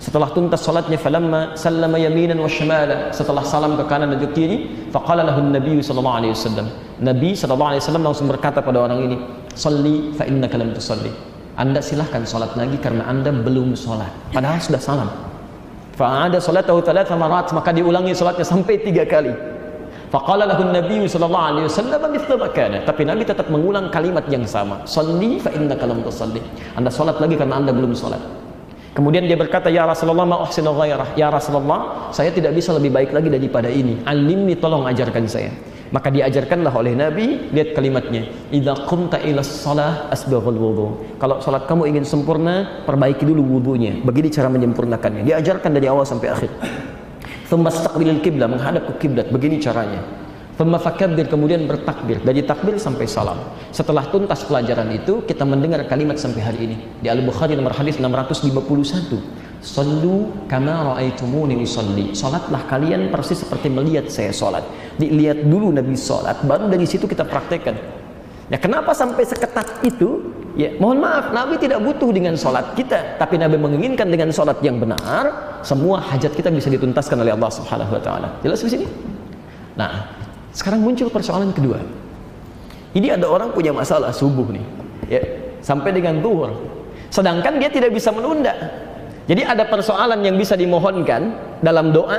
Setelah 0.00 0.32
tuntas 0.32 0.64
salatnya 0.64 0.96
falamma 0.96 1.52
sallama 1.56 2.00
yaminan 2.00 2.40
wa 2.40 2.48
shimala, 2.48 3.12
setelah 3.12 3.44
salam 3.44 3.76
ke 3.76 3.84
kanan 3.84 4.16
dan 4.16 4.24
ke 4.24 4.28
kiri, 4.32 4.88
faqala 4.88 5.28
lahu 5.28 5.44
Nabi 5.44 5.84
sallallahu 5.84 6.16
alaihi 6.16 6.32
wasallam. 6.32 6.66
Nabi 7.04 7.36
sallallahu 7.36 7.70
alaihi 7.76 7.82
wasallam 7.84 8.04
langsung 8.08 8.28
berkata 8.28 8.64
pada 8.64 8.88
orang 8.88 9.04
ini, 9.04 9.16
"Shalli 9.52 10.16
fa 10.16 10.24
innaka 10.24 10.56
lam 10.56 10.72
tusalli." 10.72 11.12
Anda 11.56 11.80
silahkan 11.80 12.24
salat 12.24 12.52
lagi 12.56 12.76
karena 12.80 13.04
Anda 13.08 13.32
belum 13.32 13.76
salat. 13.76 14.12
Padahal 14.32 14.60
sudah 14.60 14.80
salam. 14.80 15.08
Fa'ada 15.96 16.36
salatahu 16.36 16.84
thalatha 16.84 17.16
marat 17.16 17.48
maka 17.56 17.72
diulangi 17.72 18.12
salatnya 18.12 18.44
sampai 18.44 18.84
tiga 18.84 19.08
kali. 19.08 19.32
Faqala 20.12 20.46
lahu 20.46 20.68
Nabi 20.68 21.08
sallallahu 21.08 21.46
alaihi 21.50 21.66
wasallam 21.66 22.00
mithla 22.12 22.46
kana. 22.52 22.84
Tapi 22.84 23.02
Nabi 23.08 23.24
tetap 23.24 23.48
mengulang 23.48 23.88
kalimat 23.90 24.28
yang 24.28 24.44
sama. 24.44 24.84
Shalli 24.84 25.40
fa 25.40 25.50
innaka 25.56 25.88
lam 25.88 26.04
tusalli. 26.04 26.38
Anda 26.78 26.92
salat 26.92 27.16
lagi 27.18 27.34
karena 27.34 27.58
Anda 27.58 27.72
belum 27.72 27.96
salat. 27.96 28.20
Kemudian 28.96 29.28
dia 29.28 29.36
berkata, 29.36 29.68
"Ya 29.68 29.84
Rasulullah, 29.84 30.24
ma 30.24 30.40
uhsinu 30.40 30.72
ghairah." 30.72 31.16
Ya 31.20 31.28
Rasulullah, 31.28 32.08
saya 32.16 32.32
tidak 32.32 32.56
bisa 32.56 32.72
lebih 32.72 32.96
baik 32.96 33.12
lagi 33.12 33.28
daripada 33.28 33.68
ini. 33.68 34.00
Alimni 34.08 34.56
tolong 34.56 34.88
ajarkan 34.88 35.28
saya. 35.28 35.52
Maka 35.94 36.10
diajarkanlah 36.10 36.74
oleh 36.74 36.98
Nabi, 36.98 37.50
lihat 37.54 37.78
kalimatnya, 37.78 38.26
"Idza 38.50 38.74
qumta 38.90 39.22
ila 39.22 39.38
shalah 39.42 40.10
asbaghul 40.10 40.58
wudu." 40.58 40.86
Kalau 41.22 41.38
salat 41.38 41.70
kamu 41.70 41.94
ingin 41.94 42.02
sempurna, 42.02 42.82
perbaiki 42.82 43.22
dulu 43.22 43.58
wudunya. 43.58 44.02
Begini 44.02 44.26
cara 44.34 44.50
menyempurnakannya. 44.50 45.22
Diajarkan 45.22 45.70
dari 45.70 45.86
awal 45.86 46.02
sampai 46.02 46.28
akhir. 46.34 46.50
Thumma 47.46 47.70
istaqbilil 47.70 48.18
kiblat, 48.18 48.50
menghadap 48.50 48.90
ke 48.90 49.06
kiblat. 49.06 49.30
Begini 49.30 49.62
caranya. 49.62 50.02
Thumma 50.58 50.80
fakabbir, 50.80 51.28
kemudian 51.30 51.68
bertakbir. 51.68 52.18
Dari 52.24 52.42
takbir 52.42 52.80
sampai 52.80 53.04
salam. 53.06 53.36
Setelah 53.70 54.08
tuntas 54.08 54.40
pelajaran 54.42 54.88
itu, 54.88 55.22
kita 55.22 55.44
mendengar 55.44 55.84
kalimat 55.84 56.16
sampai 56.16 56.40
hari 56.40 56.58
ini. 56.66 56.76
Di 56.98 57.12
Al-Bukhari 57.12 57.54
nomor 57.54 57.76
hadis 57.76 58.00
651. 58.00 59.20
Sallu 59.66 60.46
kama 60.46 60.94
ra'aitumuni 60.94 61.58
usalli. 61.58 62.14
Salatlah 62.14 62.70
kalian 62.70 63.10
persis 63.10 63.42
seperti 63.42 63.66
melihat 63.66 64.06
saya 64.06 64.30
salat. 64.30 64.62
Dilihat 64.94 65.42
dulu 65.42 65.74
Nabi 65.74 65.98
salat, 65.98 66.38
baru 66.46 66.70
dari 66.70 66.86
situ 66.86 67.10
kita 67.10 67.26
praktekkan. 67.26 67.74
Ya 68.46 68.62
kenapa 68.62 68.94
sampai 68.94 69.26
seketat 69.26 69.82
itu? 69.82 70.22
Ya, 70.54 70.72
mohon 70.80 71.02
maaf, 71.02 71.34
Nabi 71.34 71.60
tidak 71.60 71.84
butuh 71.84 72.08
dengan 72.16 72.32
sholat 72.32 72.72
kita, 72.78 73.20
tapi 73.20 73.36
Nabi 73.36 73.60
menginginkan 73.60 74.08
dengan 74.08 74.32
sholat 74.32 74.56
yang 74.64 74.80
benar, 74.80 75.60
semua 75.60 76.00
hajat 76.00 76.32
kita 76.32 76.48
bisa 76.48 76.72
dituntaskan 76.72 77.20
oleh 77.20 77.36
Allah 77.36 77.52
Subhanahu 77.52 77.92
Wa 77.92 78.00
Taala. 78.00 78.28
Jelas 78.40 78.64
di 78.64 78.70
sini? 78.72 78.86
Nah, 79.76 80.08
sekarang 80.56 80.80
muncul 80.80 81.12
persoalan 81.12 81.52
kedua. 81.52 81.76
Ini 82.96 83.20
ada 83.20 83.28
orang 83.28 83.52
punya 83.52 83.76
masalah 83.76 84.14
subuh 84.16 84.48
nih, 84.48 84.64
ya, 85.12 85.20
sampai 85.60 85.92
dengan 85.92 86.24
duhur. 86.24 86.56
Sedangkan 87.12 87.60
dia 87.60 87.68
tidak 87.68 87.92
bisa 87.92 88.08
menunda. 88.08 88.56
Jadi 89.26 89.42
ada 89.42 89.66
persoalan 89.66 90.22
yang 90.22 90.38
bisa 90.38 90.54
dimohonkan 90.54 91.34
dalam 91.58 91.90
doa 91.90 92.18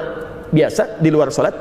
biasa 0.52 1.00
di 1.00 1.08
luar 1.08 1.32
sholat. 1.32 1.56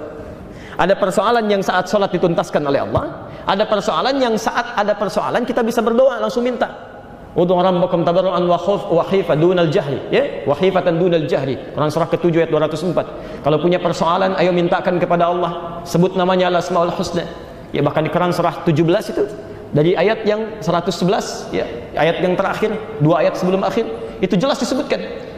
Ada 0.76 0.98
persoalan 0.98 1.46
yang 1.46 1.62
saat 1.62 1.86
sholat 1.86 2.10
dituntaskan 2.12 2.66
oleh 2.66 2.82
Allah. 2.82 3.30
Ada 3.46 3.64
persoalan 3.70 4.18
yang 4.18 4.34
saat 4.34 4.74
ada 4.74 4.98
persoalan 4.98 5.46
kita 5.46 5.62
bisa 5.62 5.80
berdoa 5.80 6.18
langsung 6.18 6.42
minta. 6.42 6.96
Udhu 7.36 7.52
rabbakum 7.52 8.00
tabarru'an 8.00 8.48
wa 8.48 8.56
khuf 8.56 8.88
wa 8.88 9.04
khifa 9.04 9.36
dunal 9.36 9.68
jahri 9.68 10.00
ya 10.08 10.48
wa 10.48 10.56
khifatan 10.56 10.96
dunal 10.96 11.28
jahri 11.28 11.60
Quran 11.76 11.92
surah 11.92 12.08
ke-7 12.08 12.32
ayat 12.32 12.48
204 12.48 13.44
kalau 13.44 13.60
punya 13.60 13.76
persoalan 13.76 14.32
ayo 14.40 14.56
mintakan 14.56 14.96
kepada 14.96 15.28
Allah 15.28 15.84
sebut 15.84 16.16
namanya 16.16 16.48
al 16.48 16.64
asmaul 16.64 16.88
husna 16.96 17.28
ya 17.76 17.84
bahkan 17.84 18.08
di 18.08 18.08
Quran 18.08 18.32
surah 18.32 18.64
17 18.64 19.12
itu 19.12 19.24
dari 19.68 19.92
ayat 19.92 20.24
yang 20.24 20.64
111 20.64 21.52
ya 21.52 21.68
ayat 22.00 22.24
yang 22.24 22.40
terakhir 22.40 22.72
dua 23.04 23.20
ayat 23.20 23.36
sebelum 23.36 23.60
akhir 23.68 23.84
itu 24.24 24.32
jelas 24.40 24.56
disebutkan 24.56 24.96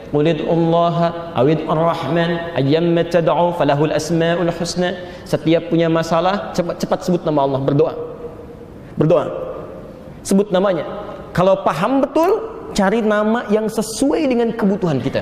Qulid 0.08 0.40
Allah 0.48 0.96
awid 1.36 1.68
ar-Rahman 1.68 2.56
ayyamma 2.56 3.04
tad'u 3.08 3.52
falahul 3.56 3.92
asmaul 3.92 4.48
husna. 4.48 4.96
Setiap 5.28 5.68
punya 5.68 5.92
masalah 5.92 6.56
cepat-cepat 6.56 6.98
sebut 7.04 7.22
nama 7.28 7.44
Allah 7.44 7.60
berdoa. 7.60 7.94
Berdoa. 8.96 9.24
Sebut 10.24 10.48
namanya. 10.48 10.88
Kalau 11.36 11.60
paham 11.60 12.00
betul 12.00 12.40
cari 12.72 13.04
nama 13.04 13.44
yang 13.52 13.68
sesuai 13.68 14.24
dengan 14.24 14.48
kebutuhan 14.56 15.00
kita. 15.04 15.20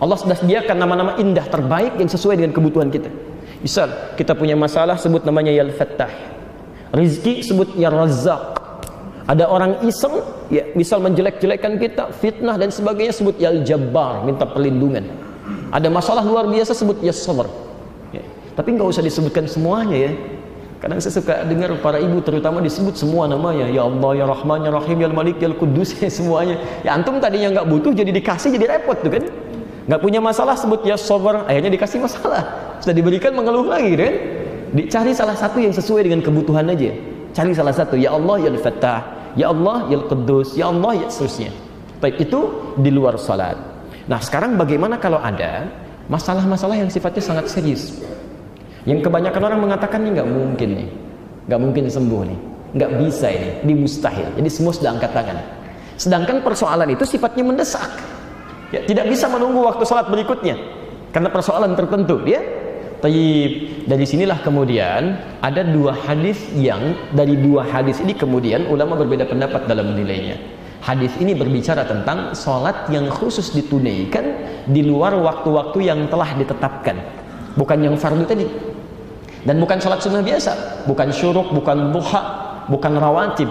Allah 0.00 0.18
sudah 0.18 0.34
sediakan 0.34 0.76
nama-nama 0.80 1.12
indah 1.20 1.46
terbaik 1.46 1.94
yang 2.00 2.10
sesuai 2.10 2.40
dengan 2.40 2.52
kebutuhan 2.56 2.90
kita. 2.90 3.12
Misal 3.62 4.16
kita 4.18 4.34
punya 4.34 4.58
masalah 4.58 4.98
sebut 4.98 5.22
namanya 5.22 5.54
Ya 5.54 5.62
Fattah 5.70 6.32
rizki 6.92 7.40
sebut 7.42 7.74
Ya 7.74 7.88
Razzaq 7.88 8.61
ada 9.30 9.46
orang 9.46 9.78
iseng 9.86 10.18
ya 10.50 10.66
misal 10.74 10.98
menjelek-jelekan 10.98 11.78
kita 11.78 12.10
fitnah 12.10 12.58
dan 12.58 12.74
sebagainya 12.74 13.14
sebut 13.14 13.38
ya 13.38 13.54
jabbar 13.62 14.26
minta 14.26 14.42
perlindungan. 14.42 15.06
Ada 15.70 15.86
masalah 15.88 16.26
luar 16.26 16.50
biasa 16.50 16.74
sebut 16.74 16.98
ya 17.00 17.14
sabar 17.14 17.46
ya. 18.10 18.22
tapi 18.58 18.74
nggak 18.74 18.88
usah 18.88 19.02
disebutkan 19.04 19.46
semuanya 19.46 20.10
ya. 20.10 20.12
Kadang 20.82 20.98
saya 20.98 21.14
suka 21.22 21.46
dengar 21.46 21.70
para 21.78 22.02
ibu 22.02 22.18
terutama 22.18 22.58
disebut 22.58 22.98
semua 22.98 23.30
namanya. 23.30 23.70
Ya 23.70 23.86
Allah 23.86 24.18
ya 24.18 24.26
Rahman 24.26 24.66
ya 24.66 24.74
Rahim 24.74 24.98
ya 24.98 25.06
Malik 25.14 25.38
ya 25.38 25.54
Kudus 25.54 25.94
ya 26.02 26.10
semuanya. 26.10 26.58
Ya 26.82 26.98
antum 26.98 27.22
tadinya 27.22 27.62
nggak 27.62 27.66
butuh 27.70 27.94
jadi 27.94 28.10
dikasih 28.10 28.58
jadi 28.58 28.78
repot 28.78 28.98
tuh 28.98 29.14
kan. 29.14 29.24
Nggak 29.86 30.00
punya 30.02 30.18
masalah 30.18 30.58
sebut 30.58 30.82
ya 30.82 30.98
sabar 30.98 31.46
akhirnya 31.46 31.70
dikasih 31.70 32.02
masalah. 32.02 32.74
Sudah 32.82 32.94
diberikan 32.98 33.30
mengeluh 33.38 33.70
lagi 33.70 33.94
kan. 33.94 34.14
Dicari 34.74 35.14
salah 35.14 35.38
satu 35.38 35.62
yang 35.62 35.70
sesuai 35.70 36.10
dengan 36.10 36.18
kebutuhan 36.18 36.66
aja 36.66 37.11
Cari 37.32 37.56
salah 37.56 37.72
satu, 37.72 37.96
ya 37.96 38.12
Allah 38.12 38.36
ya 38.44 38.50
Fattah, 38.60 39.00
ya 39.36 39.48
Allah 39.48 39.88
ya 39.88 39.98
Qudus, 40.04 40.52
ya 40.52 40.68
Allah 40.68 41.00
ya 41.00 41.06
seterusnya. 41.08 41.50
Baik 42.04 42.28
itu 42.28 42.40
di 42.76 42.90
luar 42.92 43.16
salat. 43.16 43.56
Nah, 44.04 44.20
sekarang 44.20 44.60
bagaimana 44.60 45.00
kalau 45.00 45.16
ada 45.16 45.64
masalah-masalah 46.12 46.76
yang 46.76 46.92
sifatnya 46.92 47.24
sangat 47.24 47.48
serius? 47.48 48.04
Yang 48.84 49.06
kebanyakan 49.06 49.42
orang 49.48 49.60
mengatakan 49.62 50.02
ini 50.04 50.18
nggak 50.18 50.28
mungkin 50.28 50.70
nih, 50.76 50.88
nggak 51.48 51.60
mungkin 51.62 51.82
sembuh 51.86 52.22
nih, 52.26 52.38
nggak 52.76 52.90
bisa 53.00 53.26
ini, 53.30 53.50
ini 53.64 53.72
mustahil. 53.80 54.28
Jadi 54.36 54.48
semua 54.50 54.72
sudah 54.74 54.90
angkat 54.92 55.10
tangan. 55.14 55.38
Sedangkan 55.96 56.36
persoalan 56.42 56.90
itu 56.90 57.06
sifatnya 57.06 57.46
mendesak. 57.46 57.88
Ya, 58.74 58.82
tidak 58.84 59.06
bisa 59.08 59.30
menunggu 59.30 59.62
waktu 59.62 59.84
salat 59.86 60.10
berikutnya 60.10 60.58
karena 61.14 61.28
persoalan 61.30 61.78
tertentu, 61.78 62.24
ya. 62.28 62.40
Tayyib. 63.02 63.82
Dari 63.90 64.06
sinilah 64.06 64.46
kemudian 64.46 65.18
ada 65.42 65.66
dua 65.66 65.90
hadis 65.90 66.38
yang 66.54 66.94
dari 67.10 67.34
dua 67.34 67.66
hadis 67.66 67.98
ini 67.98 68.14
kemudian 68.14 68.70
ulama 68.70 68.94
berbeda 68.94 69.26
pendapat 69.26 69.66
dalam 69.66 69.90
menilainya. 69.90 70.38
Hadis 70.82 71.10
ini 71.18 71.34
berbicara 71.34 71.82
tentang 71.82 72.30
sholat 72.34 72.86
yang 72.94 73.10
khusus 73.10 73.50
ditunaikan 73.54 74.22
di 74.70 74.86
luar 74.86 75.18
waktu-waktu 75.18 75.78
yang 75.82 76.06
telah 76.06 76.30
ditetapkan, 76.38 76.94
bukan 77.58 77.78
yang 77.82 77.94
fardu 77.98 78.22
tadi. 78.22 78.46
Dan 79.42 79.58
bukan 79.58 79.82
sholat 79.82 79.98
sunnah 79.98 80.22
biasa, 80.22 80.86
bukan 80.86 81.10
syuruk, 81.10 81.50
bukan 81.50 81.90
duha, 81.90 82.22
bukan 82.70 82.92
rawatib, 82.98 83.50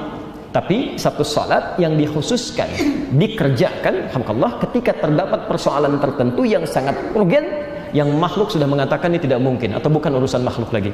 tapi 0.52 1.00
satu 1.00 1.24
salat 1.24 1.80
yang 1.80 1.96
dikhususkan 1.96 2.68
dikerjakan 3.16 4.12
alhamdulillah 4.12 4.60
ketika 4.68 4.92
terdapat 5.00 5.48
persoalan 5.48 5.96
tertentu 6.04 6.44
yang 6.44 6.68
sangat 6.68 6.96
urgen 7.16 7.71
yang 7.92 8.08
makhluk 8.16 8.52
sudah 8.52 8.68
mengatakan 8.68 9.12
ini 9.12 9.20
tidak 9.20 9.40
mungkin 9.44 9.76
atau 9.76 9.92
bukan 9.92 10.12
urusan 10.16 10.44
makhluk 10.44 10.72
lagi. 10.72 10.92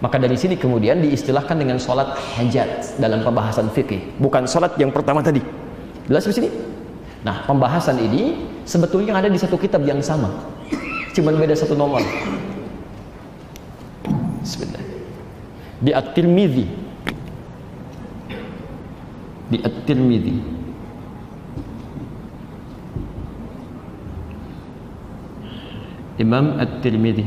Maka 0.00 0.16
dari 0.16 0.36
sini 0.36 0.56
kemudian 0.56 1.04
diistilahkan 1.04 1.60
dengan 1.60 1.76
sholat 1.76 2.16
hajat 2.40 2.96
dalam 2.96 3.20
pembahasan 3.20 3.68
fikih, 3.68 4.00
bukan 4.16 4.48
sholat 4.48 4.72
yang 4.80 4.88
pertama 4.88 5.20
tadi. 5.20 5.44
Jelas 6.08 6.24
di 6.24 6.32
sini? 6.32 6.48
Nah, 7.20 7.44
pembahasan 7.44 8.00
ini 8.00 8.48
sebetulnya 8.64 9.12
ada 9.20 9.28
di 9.28 9.36
satu 9.36 9.60
kitab 9.60 9.84
yang 9.84 10.00
sama, 10.00 10.32
cuman 11.12 11.36
beda 11.36 11.52
satu 11.52 11.76
nomor. 11.76 12.00
Sebentar. 14.40 14.80
Di 15.84 15.92
At-Tirmidzi. 15.92 16.64
Di 19.52 19.58
At-Tirmidzi. 19.60 20.59
Imam 26.20 26.60
At-Tirmidzi. 26.60 27.24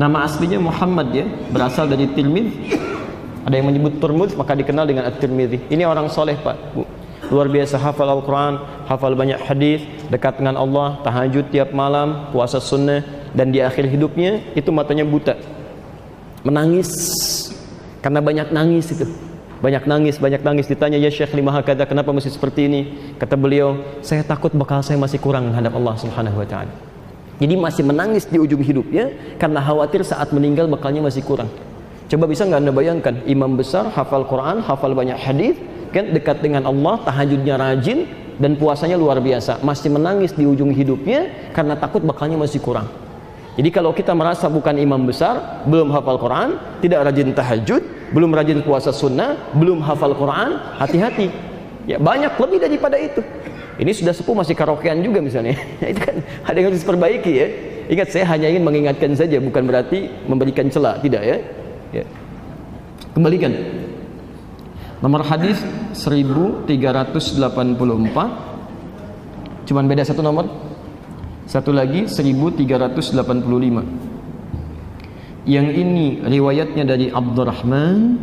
Nama 0.00 0.24
aslinya 0.24 0.56
Muhammad 0.56 1.12
ya, 1.12 1.28
berasal 1.52 1.84
dari 1.92 2.08
Tirmidz. 2.08 2.80
Ada 3.44 3.60
yang 3.60 3.68
menyebut 3.68 4.00
Turmuz 4.00 4.32
maka 4.32 4.56
dikenal 4.56 4.88
dengan 4.88 5.04
At-Tirmidzi. 5.12 5.68
Ini 5.68 5.84
orang 5.84 6.08
soleh 6.08 6.40
Pak. 6.40 6.56
Bu. 6.72 6.88
Luar 7.28 7.46
biasa 7.46 7.76
hafal 7.78 8.08
Al-Quran, 8.08 8.58
hafal 8.88 9.12
banyak 9.14 9.38
hadis, 9.44 9.84
dekat 10.08 10.40
dengan 10.40 10.58
Allah, 10.58 10.98
tahajud 11.04 11.46
tiap 11.52 11.70
malam, 11.70 12.32
puasa 12.34 12.58
sunnah, 12.58 13.06
dan 13.36 13.54
di 13.54 13.62
akhir 13.62 13.86
hidupnya 13.86 14.42
itu 14.58 14.72
matanya 14.74 15.06
buta. 15.06 15.38
Menangis 16.42 16.90
karena 18.00 18.24
banyak 18.24 18.50
nangis 18.50 18.90
itu 18.96 19.06
banyak 19.60 19.84
nangis, 19.84 20.16
banyak 20.16 20.40
nangis 20.40 20.66
ditanya 20.72 20.96
ya 20.96 21.12
Syekh 21.12 21.36
lima 21.36 21.52
kata 21.60 21.84
kenapa 21.84 22.16
mesti 22.16 22.32
seperti 22.32 22.64
ini? 22.64 22.80
Kata 23.20 23.36
beliau, 23.36 23.76
saya 24.00 24.24
takut 24.24 24.56
bakal 24.56 24.80
saya 24.80 24.96
masih 24.96 25.20
kurang 25.20 25.52
menghadap 25.52 25.76
Allah 25.76 25.94
Subhanahu 26.00 26.40
wa 26.40 26.48
taala. 26.48 26.72
Jadi 27.40 27.54
masih 27.56 27.84
menangis 27.84 28.24
di 28.28 28.40
ujung 28.40 28.60
hidupnya 28.60 29.36
karena 29.36 29.60
khawatir 29.60 30.00
saat 30.04 30.32
meninggal 30.32 30.68
bakalnya 30.68 31.04
masih 31.04 31.24
kurang. 31.24 31.48
Coba 32.08 32.24
bisa 32.24 32.48
nggak 32.48 32.60
anda 32.60 32.72
bayangkan 32.72 33.14
imam 33.28 33.56
besar 33.56 33.88
hafal 33.92 34.24
Quran, 34.24 34.64
hafal 34.64 34.96
banyak 34.96 35.20
hadis, 35.20 35.56
kan 35.92 36.08
dekat 36.08 36.40
dengan 36.40 36.64
Allah, 36.64 37.00
tahajudnya 37.04 37.60
rajin 37.60 38.08
dan 38.40 38.56
puasanya 38.56 38.96
luar 38.96 39.20
biasa, 39.20 39.60
masih 39.60 39.92
menangis 39.92 40.32
di 40.32 40.48
ujung 40.48 40.72
hidupnya 40.72 41.52
karena 41.52 41.76
takut 41.76 42.00
bakalnya 42.00 42.40
masih 42.40 42.64
kurang. 42.64 42.88
Jadi 43.60 43.68
kalau 43.68 43.92
kita 43.92 44.16
merasa 44.16 44.48
bukan 44.48 44.72
imam 44.80 45.04
besar, 45.04 45.64
belum 45.68 45.92
hafal 45.92 46.16
Quran, 46.16 46.56
tidak 46.80 47.04
rajin 47.04 47.36
tahajud, 47.36 47.82
belum 48.10 48.34
rajin 48.34 48.62
puasa 48.66 48.90
sunnah, 48.90 49.54
belum 49.54 49.78
hafal 49.82 50.14
Quran, 50.18 50.58
hati-hati. 50.78 51.30
Ya 51.86 51.98
banyak 51.98 52.38
lebih 52.38 52.58
daripada 52.60 52.98
itu. 52.98 53.22
Ini 53.80 53.96
sudah 53.96 54.12
sepuh 54.12 54.36
masih 54.36 54.52
karaokean 54.52 55.00
juga 55.00 55.24
misalnya. 55.24 55.56
itu 55.90 56.00
kan 56.00 56.20
ada 56.44 56.56
yang 56.58 56.68
harus 56.68 56.84
diperbaiki 56.84 57.32
ya. 57.32 57.46
Ingat 57.90 58.14
saya 58.14 58.24
hanya 58.30 58.46
ingin 58.52 58.62
mengingatkan 58.62 59.16
saja 59.18 59.42
bukan 59.42 59.66
berarti 59.66 60.06
memberikan 60.28 60.70
celah, 60.70 61.00
tidak 61.02 61.26
ya. 61.26 61.38
ya. 61.90 62.04
Kembalikan. 63.16 63.50
Nomor 65.00 65.24
hadis 65.24 65.56
1384. 65.96 66.68
Cuman 69.66 69.84
beda 69.88 70.04
satu 70.04 70.22
nomor. 70.22 70.46
Satu 71.50 71.74
lagi 71.74 72.06
1385. 72.06 74.09
Yang 75.50 75.82
ini 75.82 76.06
riwayatnya 76.22 76.86
dari 76.86 77.10
Abdurrahman 77.10 78.22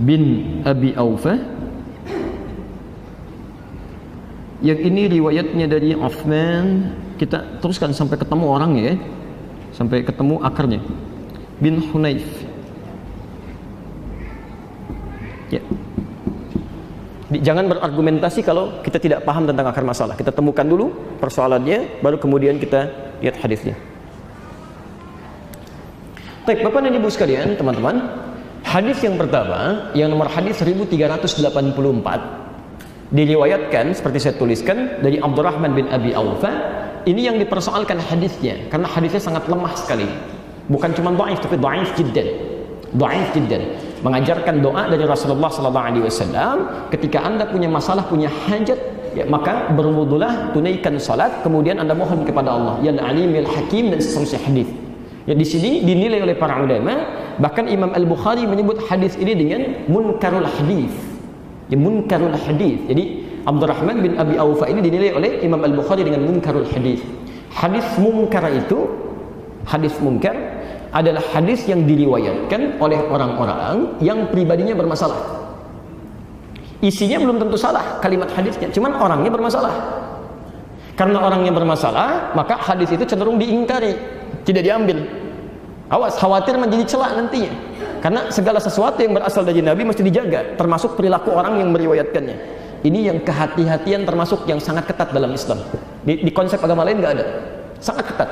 bin 0.00 0.22
Abi 0.64 0.96
Aufah 0.96 1.36
yang 4.60 4.76
ini 4.80 5.08
riwayatnya 5.08 5.66
dari 5.68 5.96
Uthman. 5.96 6.92
Kita 7.16 7.60
teruskan 7.60 7.92
sampai 7.92 8.16
ketemu 8.16 8.44
orangnya 8.48 8.82
ya. 8.92 8.96
Sampai 9.76 10.04
ketemu 10.04 10.40
akarnya. 10.40 10.80
Bin 11.60 11.80
Hunayf. 11.80 12.24
Ya. 15.52 15.60
Jangan 17.40 17.72
berargumentasi 17.72 18.40
kalau 18.44 18.80
kita 18.84 19.00
tidak 19.00 19.20
paham 19.24 19.48
tentang 19.48 19.68
akar 19.68 19.84
masalah. 19.84 20.16
Kita 20.16 20.32
temukan 20.32 20.64
dulu 20.64 20.92
persoalannya 21.20 22.00
baru 22.00 22.16
kemudian 22.20 22.56
kita 22.60 23.09
lihat 23.20 23.38
hadisnya 23.40 23.76
Baik, 26.40 26.66
Bapak 26.66 26.82
dan 26.82 26.96
Ibu 26.96 27.06
sekalian, 27.12 27.54
teman-teman, 27.54 28.00
Hadis 28.70 29.02
yang 29.02 29.18
pertama, 29.18 29.90
yang 29.98 30.12
nomor 30.12 30.28
hadis 30.30 30.60
1384 30.62 31.42
diriwayatkan 33.10 33.90
seperti 33.90 34.18
saya 34.22 34.38
tuliskan 34.38 35.02
dari 35.02 35.18
Abdurrahman 35.18 35.74
bin 35.74 35.90
Abi 35.90 36.14
Aufa. 36.14 36.78
Ini 37.02 37.32
yang 37.32 37.36
dipersoalkan 37.40 37.98
hadisnya 37.98 38.68
karena 38.68 38.86
hadisnya 38.86 39.18
sangat 39.18 39.48
lemah 39.48 39.74
sekali. 39.74 40.06
Bukan 40.70 40.92
cuma 40.94 41.10
dhaif 41.16 41.42
tapi 41.42 41.58
dhaif 41.58 41.90
jiddan. 41.98 42.28
Dhaif 42.94 43.28
jiddan. 43.34 43.62
Mengajarkan 44.06 44.62
doa 44.62 44.86
dari 44.86 45.02
Rasulullah 45.02 45.50
sallallahu 45.50 45.86
alaihi 45.90 46.04
wasallam 46.06 46.86
ketika 46.92 47.26
Anda 47.26 47.50
punya 47.50 47.66
masalah, 47.66 48.06
punya 48.06 48.28
hajat, 48.28 48.78
ya, 49.16 49.24
maka 49.26 49.72
berwudulah, 49.74 50.54
tunaikan 50.54 50.98
salat, 51.00 51.42
kemudian 51.42 51.78
Anda 51.80 51.96
mohon 51.96 52.22
kepada 52.22 52.54
Allah, 52.54 52.74
ya 52.84 52.92
Alimul 52.98 53.46
Hakim 53.46 53.90
dan 53.90 53.98
seterusnya 53.98 54.40
hadis. 54.44 54.68
Ya 55.28 55.36
di 55.36 55.44
sini 55.44 55.84
dinilai 55.84 56.24
oleh 56.24 56.36
para 56.36 56.58
ulama, 56.58 57.06
bahkan 57.38 57.68
Imam 57.68 57.92
Al-Bukhari 57.92 58.48
menyebut 58.48 58.82
hadis 58.88 59.14
ini 59.20 59.32
dengan 59.36 59.60
munkarul 59.86 60.48
hadis. 60.48 60.90
Ya 61.70 61.76
munkarul 61.78 62.34
hadis. 62.34 62.82
Jadi 62.88 63.04
Abdurrahman 63.46 64.04
bin 64.04 64.12
Abi 64.20 64.36
Aufa 64.36 64.68
ini 64.68 64.84
dinilai 64.84 65.16
oleh 65.16 65.30
Imam 65.40 65.60
Al-Bukhari 65.62 66.02
dengan 66.04 66.26
munkarul 66.26 66.66
hadis. 66.66 67.00
Hadis 67.52 67.86
munkar 68.00 68.46
itu 68.52 68.90
hadis 69.68 69.94
munkar 70.00 70.34
adalah 70.90 71.22
hadis 71.30 71.64
yang 71.70 71.86
diriwayatkan 71.86 72.82
oleh 72.82 72.98
orang-orang 73.06 73.96
yang 74.02 74.26
pribadinya 74.28 74.74
bermasalah. 74.74 75.39
Isinya 76.80 77.20
belum 77.20 77.36
tentu 77.36 77.60
salah 77.60 78.00
kalimat 78.00 78.32
hadisnya, 78.32 78.72
cuman 78.72 78.96
orangnya 78.96 79.28
bermasalah. 79.28 79.74
Karena 80.96 81.20
orangnya 81.20 81.52
bermasalah, 81.52 82.32
maka 82.36 82.56
hadis 82.60 82.92
itu 82.92 83.04
cenderung 83.04 83.36
diingkari 83.40 83.96
tidak 84.44 84.64
diambil. 84.64 85.04
Awas, 85.92 86.16
khawatir 86.16 86.56
menjadi 86.56 86.96
celak 86.96 87.16
nantinya. 87.16 87.52
Karena 88.00 88.32
segala 88.32 88.56
sesuatu 88.56 88.96
yang 89.04 89.12
berasal 89.12 89.44
dari 89.44 89.60
Nabi 89.60 89.84
mesti 89.84 90.00
dijaga, 90.00 90.56
termasuk 90.56 90.96
perilaku 90.96 91.36
orang 91.36 91.60
yang 91.60 91.68
meriwayatkannya. 91.72 92.36
Ini 92.80 93.12
yang 93.12 93.18
kehati-hatian 93.20 94.08
termasuk 94.08 94.48
yang 94.48 94.56
sangat 94.56 94.88
ketat 94.88 95.12
dalam 95.12 95.28
Islam. 95.36 95.60
Di, 96.00 96.24
di 96.24 96.32
konsep 96.32 96.56
agama 96.64 96.80
lain 96.88 97.04
nggak 97.04 97.12
ada, 97.12 97.24
sangat 97.76 98.08
ketat. 98.08 98.30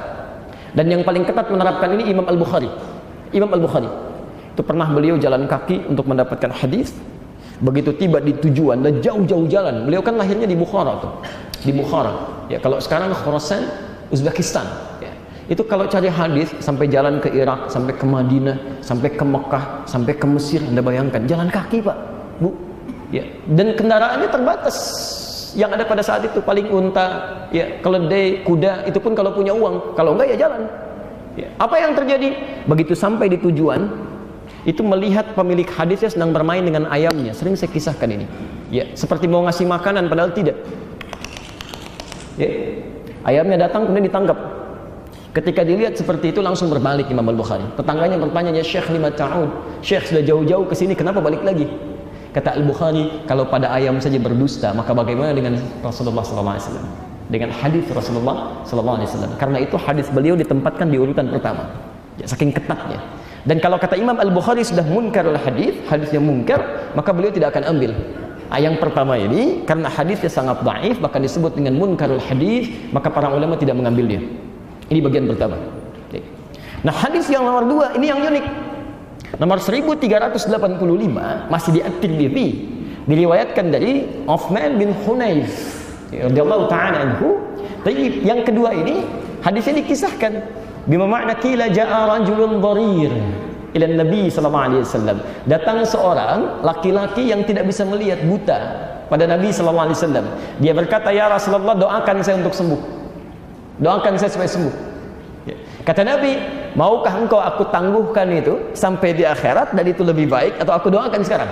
Dan 0.73 0.89
yang 0.89 1.05
paling 1.05 1.29
ketat 1.29 1.53
menerapkan 1.53 1.93
ini 2.01 2.09
Imam 2.09 2.25
Al 2.25 2.41
Bukhari. 2.41 2.69
Imam 3.37 3.53
Al 3.53 3.61
Bukhari 3.61 3.89
itu 4.57 4.63
pernah 4.65 4.89
beliau 4.89 5.21
jalan 5.21 5.45
kaki 5.45 5.93
untuk 5.93 6.09
mendapatkan 6.09 6.49
hadis. 6.49 6.97
Begitu 7.59 7.91
tiba 7.99 8.23
di 8.23 8.35
tujuan 8.39 8.83
dan 8.87 9.03
jauh-jauh 9.03 9.51
jalan, 9.51 9.87
beliau 9.87 9.99
kan 9.99 10.15
lahirnya 10.15 10.47
di 10.47 10.55
Bukhara 10.55 11.03
tuh, 11.03 11.13
di 11.67 11.75
Bukhara. 11.75 12.47
Ya 12.47 12.63
kalau 12.63 12.79
sekarang 12.79 13.11
Khorasan, 13.11 13.67
Uzbekistan. 14.15 14.89
Itu 15.49 15.65
kalau 15.65 15.89
cari 15.89 16.13
hadis 16.13 16.53
sampai 16.61 16.93
jalan 16.93 17.25
ke 17.25 17.33
Irak, 17.33 17.73
sampai 17.73 17.97
ke 17.97 18.05
Madinah, 18.05 18.85
sampai 18.85 19.17
ke 19.17 19.25
Mekah, 19.25 19.89
sampai 19.89 20.13
ke 20.13 20.29
Mesir, 20.29 20.61
Anda 20.61 20.85
bayangkan 20.85 21.25
jalan 21.25 21.49
kaki, 21.49 21.81
Pak. 21.81 21.97
Bu. 22.37 22.53
Ya, 23.09 23.25
dan 23.49 23.73
kendaraannya 23.73 24.29
terbatas. 24.29 24.77
Yang 25.57 25.81
ada 25.81 25.85
pada 25.89 26.05
saat 26.05 26.29
itu 26.29 26.45
paling 26.45 26.69
unta, 26.69 27.49
ya, 27.49 27.81
keledai, 27.81 28.45
kuda, 28.45 28.93
itu 28.93 29.01
pun 29.01 29.17
kalau 29.17 29.33
punya 29.33 29.57
uang, 29.57 29.97
kalau 29.97 30.13
enggak 30.13 30.37
ya 30.37 30.45
jalan. 30.45 30.69
Ya. 31.33 31.49
Apa 31.57 31.81
yang 31.81 31.97
terjadi? 31.97 32.37
Begitu 32.69 32.93
sampai 32.93 33.33
di 33.33 33.41
tujuan, 33.41 33.89
itu 34.67 34.83
melihat 34.83 35.37
pemilik 35.39 35.67
hadisnya 35.67 36.11
sedang 36.11 36.35
bermain 36.35 36.65
dengan 36.65 36.91
ayamnya. 36.91 37.37
Sering 37.37 37.55
saya 37.55 37.71
kisahkan 37.71 38.11
ini. 38.11 38.27
Ya, 38.73 38.91
seperti 38.97 39.31
mau 39.31 39.47
ngasih 39.47 39.67
makanan 39.69 40.11
padahal 40.11 40.35
tidak. 40.35 40.59
Ya. 42.39 42.51
Ayamnya 43.27 43.69
datang 43.69 43.85
kemudian 43.85 44.09
ditangkap 44.09 44.59
Ketika 45.39 45.61
dilihat 45.61 45.95
seperti 45.95 46.33
itu 46.33 46.41
langsung 46.43 46.67
berbalik 46.67 47.07
Imam 47.13 47.23
Al-Bukhari. 47.29 47.63
Tetangganya 47.79 48.17
bertanya, 48.17 48.51
"Ya 48.51 48.65
Syekh 48.65 48.91
lima 48.91 49.13
ta'ud? 49.13 49.47
Syekh 49.87 50.09
sudah 50.11 50.25
jauh-jauh 50.25 50.67
ke 50.67 50.75
sini, 50.75 50.99
kenapa 50.99 51.21
balik 51.23 51.45
lagi?" 51.45 51.69
Kata 52.33 52.57
Al-Bukhari, 52.59 53.23
"Kalau 53.29 53.47
pada 53.47 53.71
ayam 53.71 54.01
saja 54.01 54.17
berdusta, 54.17 54.73
maka 54.73 54.97
bagaimana 54.97 55.37
dengan 55.37 55.61
Rasulullah 55.85 56.25
wasallam?" 56.25 56.91
Dengan 57.29 57.53
hadis 57.55 57.85
Rasulullah 57.93 58.65
wasallam. 58.67 59.37
Karena 59.37 59.61
itu 59.61 59.77
hadis 59.77 60.09
beliau 60.09 60.33
ditempatkan 60.35 60.89
di 60.89 60.97
urutan 60.97 61.29
pertama. 61.29 61.77
Ya, 62.17 62.25
saking 62.25 62.51
ketatnya. 62.51 62.99
Dan 63.49 63.65
kalau 63.65 63.81
kata 63.81 63.97
Imam 63.97 64.21
Al-Bukhari 64.21 64.61
sudah 64.61 64.85
munkar 64.85 65.25
hadis, 65.41 65.73
hadisnya 65.89 66.21
munkar, 66.21 66.93
maka 66.93 67.17
beliau 67.17 67.33
tidak 67.33 67.57
akan 67.57 67.73
ambil. 67.73 67.97
Ah, 68.53 68.61
yang 68.61 68.77
pertama 68.77 69.17
ini 69.17 69.65
karena 69.65 69.89
hadisnya 69.89 70.29
sangat 70.29 70.61
dhaif 70.61 71.01
bahkan 71.01 71.25
disebut 71.25 71.57
dengan 71.57 71.81
munkarul 71.81 72.21
hadis, 72.21 72.69
maka 72.93 73.09
para 73.09 73.33
ulama 73.33 73.57
tidak 73.57 73.81
mengambil 73.81 74.05
dia. 74.05 74.21
Ini 74.93 75.01
bagian 75.01 75.25
pertama. 75.29 75.57
Nah 76.79 76.95
hadis 76.95 77.27
yang 77.27 77.43
nomor 77.43 77.65
dua 77.67 77.87
ini 77.99 78.07
yang 78.07 78.23
unik. 78.23 78.47
Nomor 79.39 79.59
1385 79.61 80.49
masih 81.53 81.71
di 81.75 81.81
At-Tirmidzi 81.85 82.49
diriwayatkan 83.09 83.67
dari 83.69 84.07
Uthman 84.25 84.79
bin 84.79 84.95
Hunayf 85.05 85.53
radhiyallahu 86.13 86.65
taala 86.71 86.97
anhu. 87.05 87.37
Tapi 87.83 88.25
yang 88.25 88.47
kedua 88.47 88.73
ini 88.73 89.05
hadisnya 89.43 89.85
dikisahkan 89.85 90.33
bima 90.89 91.05
makna 91.05 91.37
kila 91.37 91.69
jaa 91.69 92.09
rajulun 92.09 92.59
dharir 92.59 93.13
ila 93.77 93.87
Nabi 93.87 94.33
sallallahu 94.33 94.67
alaihi 94.73 94.83
wasallam. 94.83 95.19
Datang 95.45 95.85
seorang 95.85 96.65
laki-laki 96.65 97.29
yang 97.29 97.45
tidak 97.45 97.69
bisa 97.69 97.85
melihat 97.85 98.25
buta 98.25 98.59
pada 99.13 99.29
Nabi 99.29 99.53
sallallahu 99.53 99.93
alaihi 99.93 99.99
wasallam. 100.01 100.27
Dia 100.59 100.73
berkata, 100.73 101.13
"Ya 101.13 101.29
Rasulullah, 101.29 101.77
doakan 101.77 102.25
saya 102.25 102.41
untuk 102.41 102.57
sembuh." 102.57 102.81
Doakan 103.79 104.19
saya 104.19 104.31
supaya 104.33 104.51
sembuh. 104.51 104.75
Ya. 105.47 105.57
Kata 105.87 106.03
Nabi, 106.03 106.35
maukah 106.75 107.15
engkau 107.15 107.39
aku 107.39 107.71
tangguhkan 107.71 108.27
itu 108.35 108.75
sampai 108.75 109.15
di 109.15 109.23
akhirat 109.23 109.71
dan 109.71 109.87
itu 109.87 110.03
lebih 110.03 110.27
baik 110.27 110.59
atau 110.59 110.75
aku 110.75 110.91
doakan 110.91 111.23
sekarang? 111.23 111.47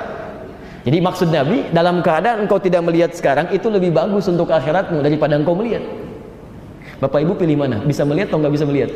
Jadi 0.82 0.98
maksud 1.02 1.30
Nabi, 1.30 1.70
dalam 1.70 2.02
keadaan 2.02 2.46
engkau 2.46 2.58
tidak 2.58 2.82
melihat 2.82 3.14
sekarang 3.14 3.50
itu 3.54 3.66
lebih 3.70 3.94
bagus 3.94 4.26
untuk 4.26 4.50
akhiratmu 4.50 5.02
daripada 5.02 5.38
engkau 5.38 5.54
melihat. 5.54 5.82
Bapak 6.98 7.22
Ibu 7.22 7.38
pilih 7.38 7.58
mana? 7.58 7.82
Bisa 7.82 8.02
melihat 8.02 8.34
atau 8.34 8.42
nggak 8.42 8.54
bisa 8.54 8.66
melihat? 8.66 8.90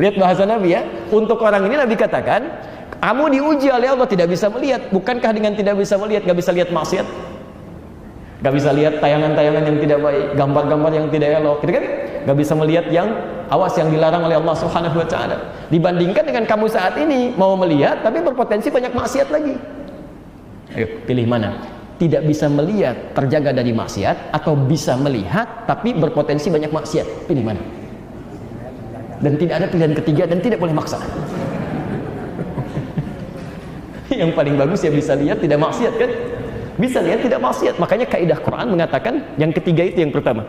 Lihat 0.00 0.14
bahasa 0.18 0.42
Nabi 0.48 0.74
ya. 0.74 0.82
Untuk 1.14 1.38
orang 1.42 1.66
ini 1.66 1.78
Nabi 1.78 1.94
katakan, 1.94 2.42
kamu 2.98 3.24
diuji 3.38 3.68
oleh 3.70 3.92
Allah 3.92 4.08
tidak 4.08 4.32
bisa 4.32 4.50
melihat. 4.50 4.90
Bukankah 4.90 5.30
dengan 5.30 5.54
tidak 5.54 5.78
bisa 5.78 5.94
melihat, 6.00 6.26
nggak 6.26 6.38
bisa 6.38 6.50
lihat 6.50 6.70
maksiat? 6.74 7.06
Gak 8.44 8.52
bisa 8.52 8.76
lihat 8.76 9.00
tayangan-tayangan 9.00 9.64
yang 9.64 9.78
tidak 9.80 10.04
baik, 10.04 10.36
gambar-gambar 10.36 10.92
yang 10.92 11.08
tidak 11.08 11.40
elok, 11.40 11.64
gitu 11.64 11.80
kan? 11.80 11.84
Gak 12.28 12.36
bisa 12.36 12.52
melihat 12.52 12.86
yang 12.92 13.08
awas 13.48 13.72
yang 13.80 13.88
dilarang 13.88 14.20
oleh 14.20 14.36
Allah 14.36 14.52
Subhanahu 14.52 15.00
wa 15.00 15.08
taala. 15.08 15.36
Dibandingkan 15.72 16.28
dengan 16.28 16.44
kamu 16.44 16.68
saat 16.68 16.92
ini 17.00 17.32
mau 17.40 17.56
melihat 17.56 18.04
tapi 18.04 18.20
berpotensi 18.20 18.68
banyak 18.68 18.92
maksiat 18.92 19.28
lagi. 19.32 19.56
Ayo, 20.76 20.86
pilih 21.08 21.24
mana? 21.24 21.56
Tidak 21.96 22.20
bisa 22.28 22.52
melihat 22.52 23.16
terjaga 23.16 23.56
dari 23.56 23.72
maksiat 23.72 24.36
atau 24.36 24.52
bisa 24.52 24.92
melihat 25.00 25.64
tapi 25.64 25.96
berpotensi 25.96 26.52
banyak 26.52 26.68
maksiat. 26.68 27.24
Pilih 27.24 27.48
mana? 27.48 27.83
Dan 29.24 29.40
tidak 29.40 29.64
ada 29.64 29.66
pilihan 29.72 29.94
ketiga 29.96 30.28
dan 30.28 30.44
tidak 30.44 30.60
boleh 30.60 30.76
maksa. 30.76 31.00
yang 34.20 34.36
paling 34.36 34.60
bagus 34.60 34.84
ya 34.84 34.92
bisa 34.92 35.16
lihat 35.16 35.40
tidak 35.40 35.58
maksiat 35.64 35.94
kan? 35.96 36.10
bisa 36.74 36.98
lihat 37.02 37.22
tidak 37.22 37.40
maksiat. 37.42 37.78
Makanya 37.78 38.06
kaidah 38.10 38.38
Quran 38.42 38.74
mengatakan 38.74 39.14
yang 39.38 39.54
ketiga 39.54 39.86
itu 39.86 40.02
yang 40.02 40.12
pertama. 40.14 40.46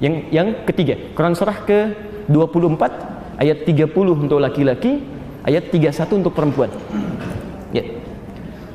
Yang 0.00 0.14
yang 0.32 0.48
ketiga, 0.64 0.96
Quran 1.12 1.36
surah 1.36 1.58
ke-24 1.68 2.82
ayat 3.36 3.68
30 3.68 3.92
untuk 3.92 4.40
laki-laki, 4.40 5.04
ayat 5.44 5.68
31 5.68 6.20
untuk 6.24 6.32
perempuan. 6.32 6.72
Ya. 7.70 7.84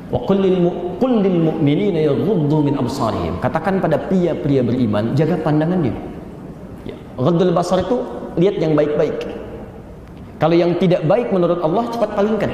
Wa 0.06 0.22
qul 0.22 0.38
lil 0.38 1.38
mu'minina 1.42 1.98
yaghuddu 1.98 2.62
min 2.62 2.78
absarihim. 2.78 3.42
Katakan 3.42 3.82
pada 3.82 3.98
pria-pria 3.98 4.62
beriman, 4.62 5.18
jaga 5.18 5.34
pandangan 5.42 5.82
dia. 5.82 5.96
Ya. 6.86 6.96
Basar 7.50 7.82
itu 7.82 7.98
lihat 8.36 8.56
yang 8.60 8.72
baik-baik. 8.76 9.24
Kalau 10.36 10.52
yang 10.52 10.76
tidak 10.76 11.04
baik 11.08 11.32
menurut 11.32 11.64
Allah 11.64 11.84
cepat 11.88 12.12
palingkan. 12.12 12.52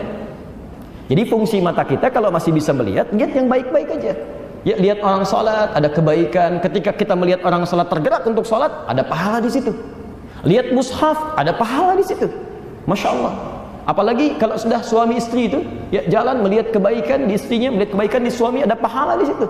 Jadi 1.11 1.23
fungsi 1.27 1.59
mata 1.59 1.83
kita 1.83 2.09
kalau 2.14 2.31
masih 2.31 2.55
bisa 2.55 2.71
melihat, 2.71 3.11
lihat 3.11 3.35
yang 3.35 3.51
baik-baik 3.51 3.90
aja. 4.01 4.14
Ya, 4.62 4.79
lihat 4.79 5.03
orang 5.03 5.27
sholat, 5.27 5.75
ada 5.75 5.90
kebaikan. 5.90 6.62
Ketika 6.62 6.95
kita 6.95 7.18
melihat 7.18 7.42
orang 7.42 7.66
sholat 7.66 7.90
tergerak 7.90 8.23
untuk 8.23 8.47
sholat, 8.47 8.71
ada 8.87 9.03
pahala 9.03 9.42
di 9.42 9.51
situ. 9.51 9.75
Lihat 10.47 10.71
mushaf, 10.71 11.35
ada 11.35 11.51
pahala 11.51 11.99
di 11.99 12.07
situ. 12.07 12.31
Masya 12.87 13.09
Allah. 13.11 13.35
Apalagi 13.83 14.38
kalau 14.38 14.55
sudah 14.55 14.79
suami 14.87 15.18
istri 15.18 15.51
itu, 15.51 15.59
ya 15.90 16.07
jalan 16.07 16.47
melihat 16.47 16.71
kebaikan 16.71 17.27
di 17.27 17.35
istrinya, 17.35 17.75
melihat 17.75 17.99
kebaikan 17.99 18.23
di 18.23 18.31
suami, 18.31 18.62
ada 18.62 18.79
pahala 18.79 19.18
di 19.18 19.27
situ. 19.27 19.47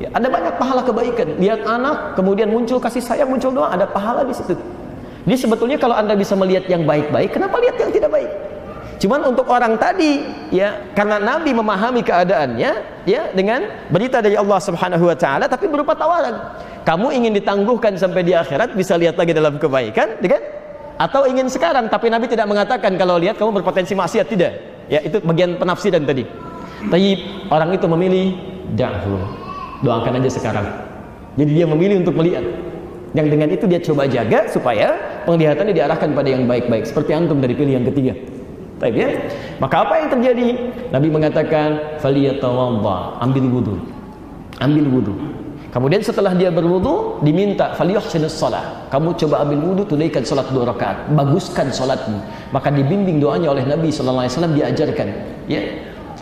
Ya, 0.00 0.08
ada 0.16 0.28
banyak 0.28 0.56
pahala 0.56 0.80
kebaikan. 0.80 1.36
Lihat 1.36 1.60
anak, 1.68 2.16
kemudian 2.16 2.48
muncul 2.48 2.80
kasih 2.80 3.04
sayang, 3.04 3.28
muncul 3.28 3.52
doa, 3.52 3.76
ada 3.76 3.84
pahala 3.84 4.24
di 4.24 4.32
situ. 4.32 4.56
Jadi 5.26 5.36
sebetulnya 5.42 5.76
kalau 5.76 5.98
anda 5.98 6.14
bisa 6.14 6.38
melihat 6.38 6.70
yang 6.70 6.86
baik-baik, 6.86 7.34
kenapa 7.34 7.58
lihat 7.58 7.76
yang 7.82 7.90
tidak 7.90 8.14
baik? 8.14 8.30
Cuman 8.96 9.28
untuk 9.28 9.44
orang 9.52 9.76
tadi, 9.76 10.24
ya 10.54 10.88
karena 10.96 11.20
Nabi 11.20 11.52
memahami 11.52 12.00
keadaannya, 12.00 13.04
ya 13.04 13.22
dengan 13.36 13.68
berita 13.92 14.24
dari 14.24 14.38
Allah 14.38 14.56
Subhanahu 14.56 15.04
Wa 15.12 15.16
Taala, 15.18 15.44
tapi 15.50 15.68
berupa 15.68 15.92
tawaran. 15.92 16.56
Kamu 16.86 17.12
ingin 17.12 17.34
ditangguhkan 17.36 17.98
sampai 17.98 18.24
di 18.24 18.32
akhirat, 18.32 18.72
bisa 18.72 18.94
lihat 18.96 19.18
lagi 19.18 19.36
dalam 19.36 19.58
kebaikan, 19.60 20.16
kan? 20.22 20.40
Atau 20.96 21.28
ingin 21.28 21.50
sekarang, 21.52 21.92
tapi 21.92 22.08
Nabi 22.08 22.24
tidak 22.30 22.48
mengatakan 22.48 22.96
kalau 22.96 23.20
lihat 23.20 23.36
kamu 23.36 23.60
berpotensi 23.60 23.92
maksiat 23.92 24.32
tidak. 24.32 24.52
Ya 24.88 25.02
itu 25.02 25.20
bagian 25.20 25.58
penafsiran 25.60 26.06
tadi. 26.06 26.24
Tapi 26.86 27.08
orang 27.52 27.74
itu 27.74 27.84
memilih 27.90 28.26
dahulu. 28.78 29.26
Doakan 29.84 30.22
aja 30.22 30.30
sekarang. 30.30 30.66
Jadi 31.36 31.50
dia 31.52 31.66
memilih 31.68 32.00
untuk 32.00 32.16
melihat. 32.16 32.46
Yang 33.16 33.26
dengan 33.32 33.48
itu 33.48 33.64
dia 33.64 33.80
coba 33.80 34.04
jaga 34.04 34.44
supaya 34.52 34.92
penglihatannya 35.24 35.72
diarahkan 35.72 36.12
pada 36.12 36.28
yang 36.28 36.44
baik-baik. 36.44 36.84
Seperti 36.84 37.16
antum 37.16 37.40
dari 37.40 37.56
pilih 37.56 37.80
yang 37.80 37.86
ketiga. 37.88 38.12
Baik 38.76 38.92
ya. 38.92 39.08
Maka 39.56 39.88
apa 39.88 39.94
yang 40.04 40.08
terjadi? 40.12 40.48
Nabi 40.92 41.08
mengatakan, 41.08 41.96
"Faliyatawadda." 42.04 43.24
Ambil 43.24 43.48
wudu. 43.48 43.80
Ambil 44.60 44.84
wudu. 44.92 45.16
Kemudian 45.76 46.00
setelah 46.00 46.32
dia 46.32 46.48
berwudu, 46.48 47.20
diminta 47.20 47.76
falyuhsinus 47.76 48.40
shalah. 48.40 48.88
Kamu 48.88 49.12
coba 49.20 49.44
ambil 49.44 49.60
wudu, 49.60 49.82
tunaikan 49.84 50.24
salat 50.24 50.48
dua 50.48 50.72
rakaat, 50.72 51.12
baguskan 51.12 51.68
salatmu. 51.68 52.16
Maka 52.48 52.72
dibimbing 52.72 53.20
doanya 53.20 53.52
oleh 53.52 53.60
Nabi 53.60 53.92
wasallam 53.92 54.56
diajarkan, 54.56 55.08
ya. 55.44 55.60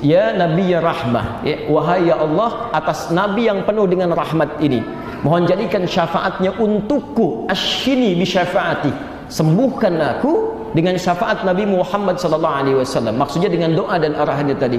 Ya 0.03 0.35
Nabi 0.35 0.75
ya 0.75 0.83
rahmah, 0.83 1.47
ya, 1.47 1.71
wahai 1.71 2.11
ya 2.11 2.19
Allah 2.19 2.67
atas 2.75 3.15
Nabi 3.15 3.47
yang 3.47 3.63
penuh 3.63 3.87
dengan 3.87 4.11
rahmat 4.11 4.59
ini, 4.59 4.83
mohon 5.25 5.49
jadikan 5.49 5.89
syafaatnya 5.89 6.55
untukku, 6.61 7.49
asyini 7.49 8.15
bi 8.15 8.29
syafaati. 8.29 8.93
Sembuhkan 9.33 9.97
aku 9.99 10.33
dengan 10.77 10.95
syafaat 11.01 11.43
Nabi 11.49 11.65
Muhammad 11.65 12.21
sallallahu 12.21 12.57
alaihi 12.61 12.77
wasallam. 12.77 13.17
Maksudnya 13.17 13.49
dengan 13.49 13.73
doa 13.73 13.97
dan 13.97 14.13
arahannya 14.15 14.55
tadi. 14.55 14.79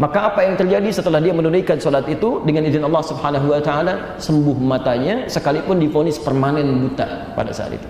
Maka 0.00 0.32
apa 0.32 0.40
yang 0.48 0.56
terjadi 0.56 0.88
setelah 0.88 1.20
dia 1.20 1.36
menunaikan 1.36 1.76
salat 1.76 2.08
itu 2.08 2.40
dengan 2.48 2.64
izin 2.64 2.80
Allah 2.80 3.04
Subhanahu 3.04 3.52
wa 3.52 3.60
taala 3.60 4.16
sembuh 4.16 4.56
matanya 4.56 5.28
sekalipun 5.28 5.76
divonis 5.76 6.16
permanen 6.16 6.80
buta 6.88 7.36
pada 7.36 7.52
saat 7.52 7.76
itu. 7.76 7.88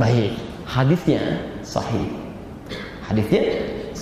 Baik, 0.00 0.32
hadisnya 0.64 1.20
sahih. 1.60 2.08
Hadisnya 3.04 3.44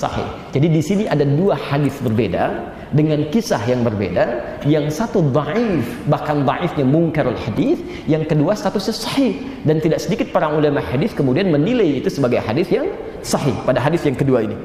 sahih. 0.00 0.24
Jadi 0.56 0.66
di 0.72 0.80
sini 0.80 1.04
ada 1.04 1.28
dua 1.28 1.52
hadis 1.52 1.92
berbeda 2.00 2.72
dengan 2.96 3.28
kisah 3.28 3.60
yang 3.68 3.84
berbeda. 3.84 4.56
Yang 4.64 4.96
satu 4.96 5.20
dhaif, 5.28 5.84
bahkan 6.08 6.48
dhaifnya 6.48 6.88
mungkarul 6.88 7.36
hadis, 7.36 7.76
yang 8.08 8.24
kedua 8.24 8.56
statusnya 8.56 8.94
sahih 8.96 9.36
dan 9.68 9.76
tidak 9.84 10.00
sedikit 10.00 10.32
para 10.32 10.48
ulama 10.48 10.80
hadis 10.80 11.12
kemudian 11.12 11.52
menilai 11.52 12.00
itu 12.00 12.08
sebagai 12.08 12.40
hadis 12.40 12.72
yang 12.72 12.88
sahih 13.20 13.52
pada 13.68 13.78
hadis 13.78 14.00
yang 14.08 14.16
kedua 14.16 14.48
ini. 14.48 14.56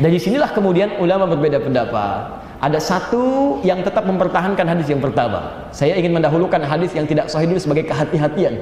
Dari 0.00 0.16
sinilah 0.16 0.52
kemudian 0.52 0.96
ulama 1.00 1.28
berbeda 1.28 1.60
pendapat. 1.60 2.48
Ada 2.56 2.80
satu 2.80 3.60
yang 3.60 3.84
tetap 3.84 4.08
mempertahankan 4.08 4.64
hadis 4.64 4.88
yang 4.88 5.00
pertama. 5.00 5.68
Saya 5.76 5.92
ingin 6.00 6.16
mendahulukan 6.16 6.60
hadis 6.64 6.96
yang 6.96 7.04
tidak 7.04 7.28
sahih 7.28 7.52
dulu 7.52 7.60
sebagai 7.60 7.84
kehati-hatian. 7.84 8.56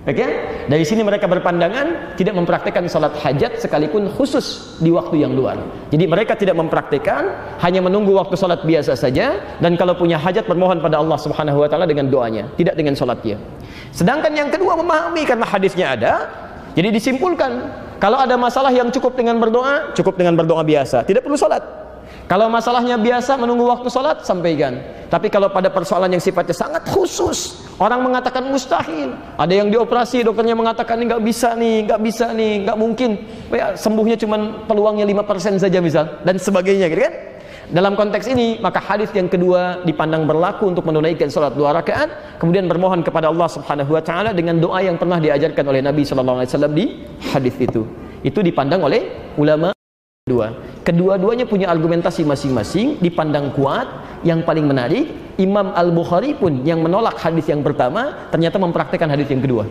Oke? 0.00 0.16
Okay? 0.16 0.30
Dari 0.64 0.84
sini 0.86 1.04
mereka 1.04 1.28
berpandangan 1.28 2.16
tidak 2.16 2.32
mempraktikkan 2.32 2.88
salat 2.88 3.12
hajat 3.20 3.60
sekalipun 3.60 4.08
khusus 4.16 4.76
di 4.80 4.88
waktu 4.88 5.20
yang 5.20 5.36
luar. 5.36 5.60
Jadi 5.92 6.08
mereka 6.08 6.32
tidak 6.38 6.56
mempraktikkan, 6.56 7.28
hanya 7.60 7.84
menunggu 7.84 8.16
waktu 8.16 8.32
salat 8.32 8.64
biasa 8.64 8.96
saja 8.96 9.58
dan 9.60 9.76
kalau 9.76 9.92
punya 9.92 10.16
hajat 10.16 10.48
bermohon 10.48 10.80
pada 10.80 10.96
Allah 10.96 11.20
Subhanahu 11.20 11.60
wa 11.60 11.68
taala 11.68 11.84
dengan 11.84 12.08
doanya, 12.08 12.48
tidak 12.56 12.80
dengan 12.80 12.96
salatnya. 12.96 13.36
Sedangkan 13.92 14.32
yang 14.32 14.48
kedua 14.48 14.78
memahami 14.80 15.28
karena 15.28 15.44
hadisnya 15.44 15.92
ada, 15.92 16.12
jadi 16.72 16.88
disimpulkan 16.88 17.68
kalau 18.00 18.16
ada 18.16 18.40
masalah 18.40 18.72
yang 18.72 18.88
cukup 18.88 19.12
dengan 19.20 19.36
berdoa, 19.36 19.92
cukup 19.92 20.16
dengan 20.16 20.32
berdoa 20.32 20.64
biasa, 20.64 21.04
tidak 21.04 21.28
perlu 21.28 21.36
salat. 21.36 21.79
Kalau 22.30 22.46
masalahnya 22.46 22.94
biasa 22.94 23.34
menunggu 23.34 23.66
waktu 23.66 23.90
salat, 23.90 24.22
sampaikan. 24.22 24.78
Tapi 25.10 25.26
kalau 25.26 25.50
pada 25.50 25.66
persoalan 25.66 26.14
yang 26.14 26.22
sifatnya 26.22 26.54
sangat 26.54 26.86
khusus, 26.86 27.66
orang 27.82 28.06
mengatakan 28.06 28.46
mustahil. 28.46 29.18
Ada 29.34 29.50
yang 29.50 29.66
dioperasi, 29.66 30.22
dokternya 30.22 30.54
mengatakan 30.54 31.02
ini 31.02 31.10
nggak 31.10 31.24
bisa 31.26 31.58
nih, 31.58 31.90
nggak 31.90 32.00
bisa 32.06 32.30
nih, 32.30 32.52
nggak 32.62 32.78
mungkin. 32.78 33.10
Ya, 33.50 33.74
sembuhnya 33.74 34.14
cuma 34.14 34.62
peluangnya 34.62 35.10
5% 35.10 35.58
saja 35.58 35.82
misal 35.82 36.22
dan 36.22 36.38
sebagainya, 36.38 36.86
gitu 36.86 37.02
kan? 37.02 37.14
Dalam 37.74 37.98
konteks 37.98 38.30
ini, 38.30 38.62
maka 38.62 38.78
hadis 38.78 39.10
yang 39.10 39.26
kedua 39.26 39.82
dipandang 39.82 40.22
berlaku 40.30 40.70
untuk 40.70 40.86
menunaikan 40.86 41.26
salat 41.34 41.58
dua 41.58 41.74
rakaat, 41.74 42.38
kemudian 42.38 42.70
bermohon 42.70 43.02
kepada 43.02 43.26
Allah 43.26 43.50
Subhanahu 43.50 43.90
wa 43.90 44.02
taala 44.06 44.30
dengan 44.30 44.62
doa 44.62 44.78
yang 44.78 44.94
pernah 44.94 45.18
diajarkan 45.18 45.66
oleh 45.66 45.82
Nabi 45.82 46.06
sallallahu 46.06 46.46
alaihi 46.46 46.50
wasallam 46.54 46.74
di 46.78 46.84
hadis 47.34 47.58
itu. 47.58 47.82
Itu 48.22 48.38
dipandang 48.38 48.86
oleh 48.86 49.34
ulama 49.34 49.74
kedua. 50.30 50.54
Kedua-duanya 50.86 51.50
punya 51.50 51.66
argumentasi 51.66 52.22
masing-masing, 52.22 53.02
dipandang 53.02 53.50
kuat. 53.58 53.90
Yang 54.22 54.46
paling 54.46 54.68
menarik, 54.68 55.10
Imam 55.40 55.72
Al-Bukhari 55.74 56.38
pun 56.38 56.62
yang 56.62 56.84
menolak 56.84 57.18
hadis 57.18 57.48
yang 57.50 57.64
pertama 57.64 58.28
ternyata 58.30 58.60
mempraktekkan 58.60 59.10
hadis 59.10 59.26
yang 59.32 59.42
kedua. 59.42 59.66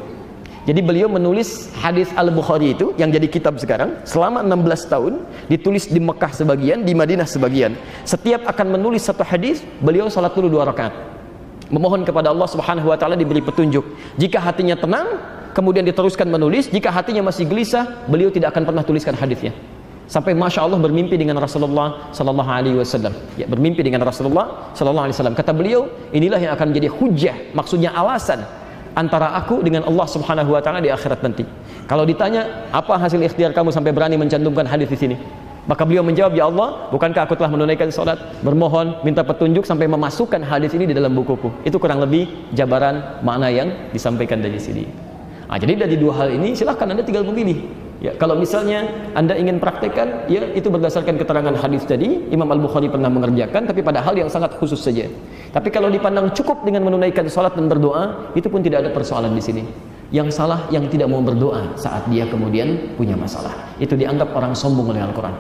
Jadi 0.68 0.82
beliau 0.84 1.08
menulis 1.08 1.72
hadis 1.80 2.10
Al-Bukhari 2.18 2.74
itu 2.76 2.92
yang 2.98 3.14
jadi 3.14 3.30
kitab 3.30 3.62
sekarang 3.62 4.02
selama 4.04 4.44
16 4.44 4.92
tahun 4.92 5.14
ditulis 5.48 5.88
di 5.88 6.02
Mekah 6.02 6.34
sebagian, 6.34 6.84
di 6.84 6.94
Madinah 6.98 7.30
sebagian. 7.30 7.78
Setiap 8.04 8.44
akan 8.50 8.78
menulis 8.78 9.06
satu 9.06 9.24
hadis, 9.24 9.62
beliau 9.80 10.10
salat 10.10 10.34
dulu 10.34 10.50
dua 10.50 10.66
rakaat. 10.68 10.94
Memohon 11.70 12.02
kepada 12.02 12.34
Allah 12.34 12.50
Subhanahu 12.50 12.90
wa 12.90 12.98
taala 12.98 13.14
diberi 13.14 13.46
petunjuk. 13.46 13.86
Jika 14.18 14.42
hatinya 14.42 14.74
tenang, 14.74 15.22
kemudian 15.54 15.86
diteruskan 15.86 16.26
menulis, 16.26 16.70
jika 16.74 16.90
hatinya 16.90 17.30
masih 17.30 17.46
gelisah, 17.46 18.06
beliau 18.10 18.34
tidak 18.34 18.54
akan 18.58 18.66
pernah 18.66 18.82
tuliskan 18.82 19.14
hadisnya. 19.14 19.54
Sampai 20.10 20.34
masya 20.34 20.66
Allah 20.66 20.82
bermimpi 20.82 21.22
dengan 21.22 21.38
Rasulullah 21.38 22.10
Sallallahu 22.10 22.50
Alaihi 22.50 22.82
Wasallam. 22.82 23.14
Ya 23.38 23.46
bermimpi 23.46 23.86
dengan 23.86 24.02
Rasulullah 24.02 24.74
Sallallahu 24.74 25.06
Alaihi 25.06 25.16
Wasallam. 25.22 25.38
Kata 25.38 25.54
beliau, 25.54 25.86
inilah 26.10 26.42
yang 26.42 26.58
akan 26.58 26.74
jadi 26.74 26.90
hujah, 26.90 27.54
maksudnya 27.54 27.94
alasan 27.94 28.42
antara 28.98 29.38
aku 29.38 29.62
dengan 29.62 29.86
Allah 29.86 30.10
Subhanahu 30.10 30.58
Wa 30.58 30.66
Taala 30.66 30.82
di 30.82 30.90
akhirat 30.90 31.22
nanti. 31.22 31.46
Kalau 31.86 32.10
ditanya 32.10 32.74
apa 32.74 32.98
hasil 32.98 33.22
ikhtiar 33.22 33.54
kamu 33.54 33.70
sampai 33.70 33.94
berani 33.94 34.18
mencantumkan 34.18 34.66
hadis 34.66 34.90
di 34.90 34.98
sini, 34.98 35.16
maka 35.70 35.86
beliau 35.86 36.02
menjawab, 36.02 36.34
Ya 36.34 36.50
Allah, 36.50 36.90
bukankah 36.90 37.30
aku 37.30 37.38
telah 37.38 37.54
menunaikan 37.54 37.94
sholat, 37.94 38.18
bermohon, 38.42 39.06
minta 39.06 39.22
petunjuk 39.22 39.62
sampai 39.62 39.86
memasukkan 39.86 40.42
hadis 40.42 40.74
ini 40.74 40.90
di 40.90 40.98
dalam 40.98 41.14
bukuku. 41.14 41.70
Itu 41.70 41.78
kurang 41.78 42.02
lebih 42.02 42.50
jabaran 42.58 43.22
makna 43.22 43.54
yang 43.54 43.94
disampaikan 43.94 44.42
dari 44.42 44.58
sini. 44.58 44.90
Nah, 45.46 45.58
jadi 45.62 45.86
dari 45.86 46.02
dua 46.02 46.18
hal 46.18 46.34
ini 46.34 46.58
silahkan 46.58 46.90
anda 46.90 47.06
tinggal 47.06 47.22
memilih. 47.30 47.89
Ya, 48.00 48.16
kalau 48.16 48.40
misalnya 48.40 48.88
anda 49.12 49.36
ingin 49.36 49.60
praktekkan, 49.60 50.32
ya 50.32 50.48
itu 50.56 50.72
berdasarkan 50.72 51.20
keterangan 51.20 51.52
hadis 51.60 51.84
tadi, 51.84 52.32
Imam 52.32 52.48
Al 52.48 52.64
Bukhari 52.64 52.88
pernah 52.88 53.12
mengerjakan, 53.12 53.68
tapi 53.68 53.84
pada 53.84 54.00
hal 54.00 54.16
yang 54.16 54.32
sangat 54.32 54.56
khusus 54.56 54.80
saja. 54.80 55.04
Tapi 55.52 55.68
kalau 55.68 55.92
dipandang 55.92 56.32
cukup 56.32 56.64
dengan 56.64 56.88
menunaikan 56.88 57.28
sholat 57.28 57.60
dan 57.60 57.68
berdoa, 57.68 58.32
itu 58.40 58.48
pun 58.48 58.64
tidak 58.64 58.88
ada 58.88 58.92
persoalan 58.96 59.36
di 59.36 59.44
sini. 59.44 59.64
Yang 60.16 60.32
salah 60.32 60.72
yang 60.72 60.88
tidak 60.88 61.12
mau 61.12 61.20
berdoa 61.20 61.76
saat 61.76 62.08
dia 62.08 62.24
kemudian 62.24 62.96
punya 62.96 63.20
masalah. 63.20 63.76
Itu 63.84 64.00
dianggap 64.00 64.32
orang 64.32 64.56
sombong 64.56 64.96
oleh 64.96 65.04
Al-Quran. 65.04 65.36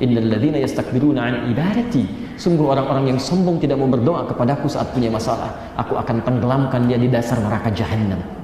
Innal 0.00 0.32
ladzina 0.32 0.58
yastakbiruna 0.64 1.20
an 1.20 1.34
ibadati. 1.52 2.08
Sungguh 2.40 2.72
orang-orang 2.72 3.12
yang 3.14 3.18
sombong 3.20 3.60
tidak 3.60 3.76
mau 3.76 3.90
berdoa 3.90 4.24
kepadaku 4.24 4.64
saat 4.70 4.96
punya 4.96 5.12
masalah. 5.12 5.74
Aku 5.76 5.98
akan 6.00 6.24
tenggelamkan 6.24 6.88
dia 6.88 6.96
di 6.96 7.12
dasar 7.12 7.36
neraka 7.36 7.68
jahanam. 7.68 8.37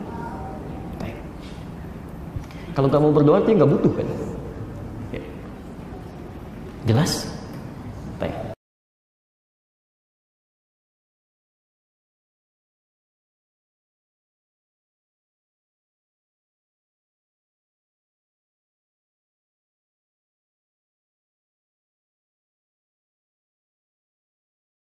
Kalau 2.75 2.91
kamu 2.91 3.15
berdoa 3.15 3.39
dia 3.47 3.55
nggak 3.55 3.71
butuh 3.71 3.93
kan? 3.95 4.09
Jelas? 6.85 7.34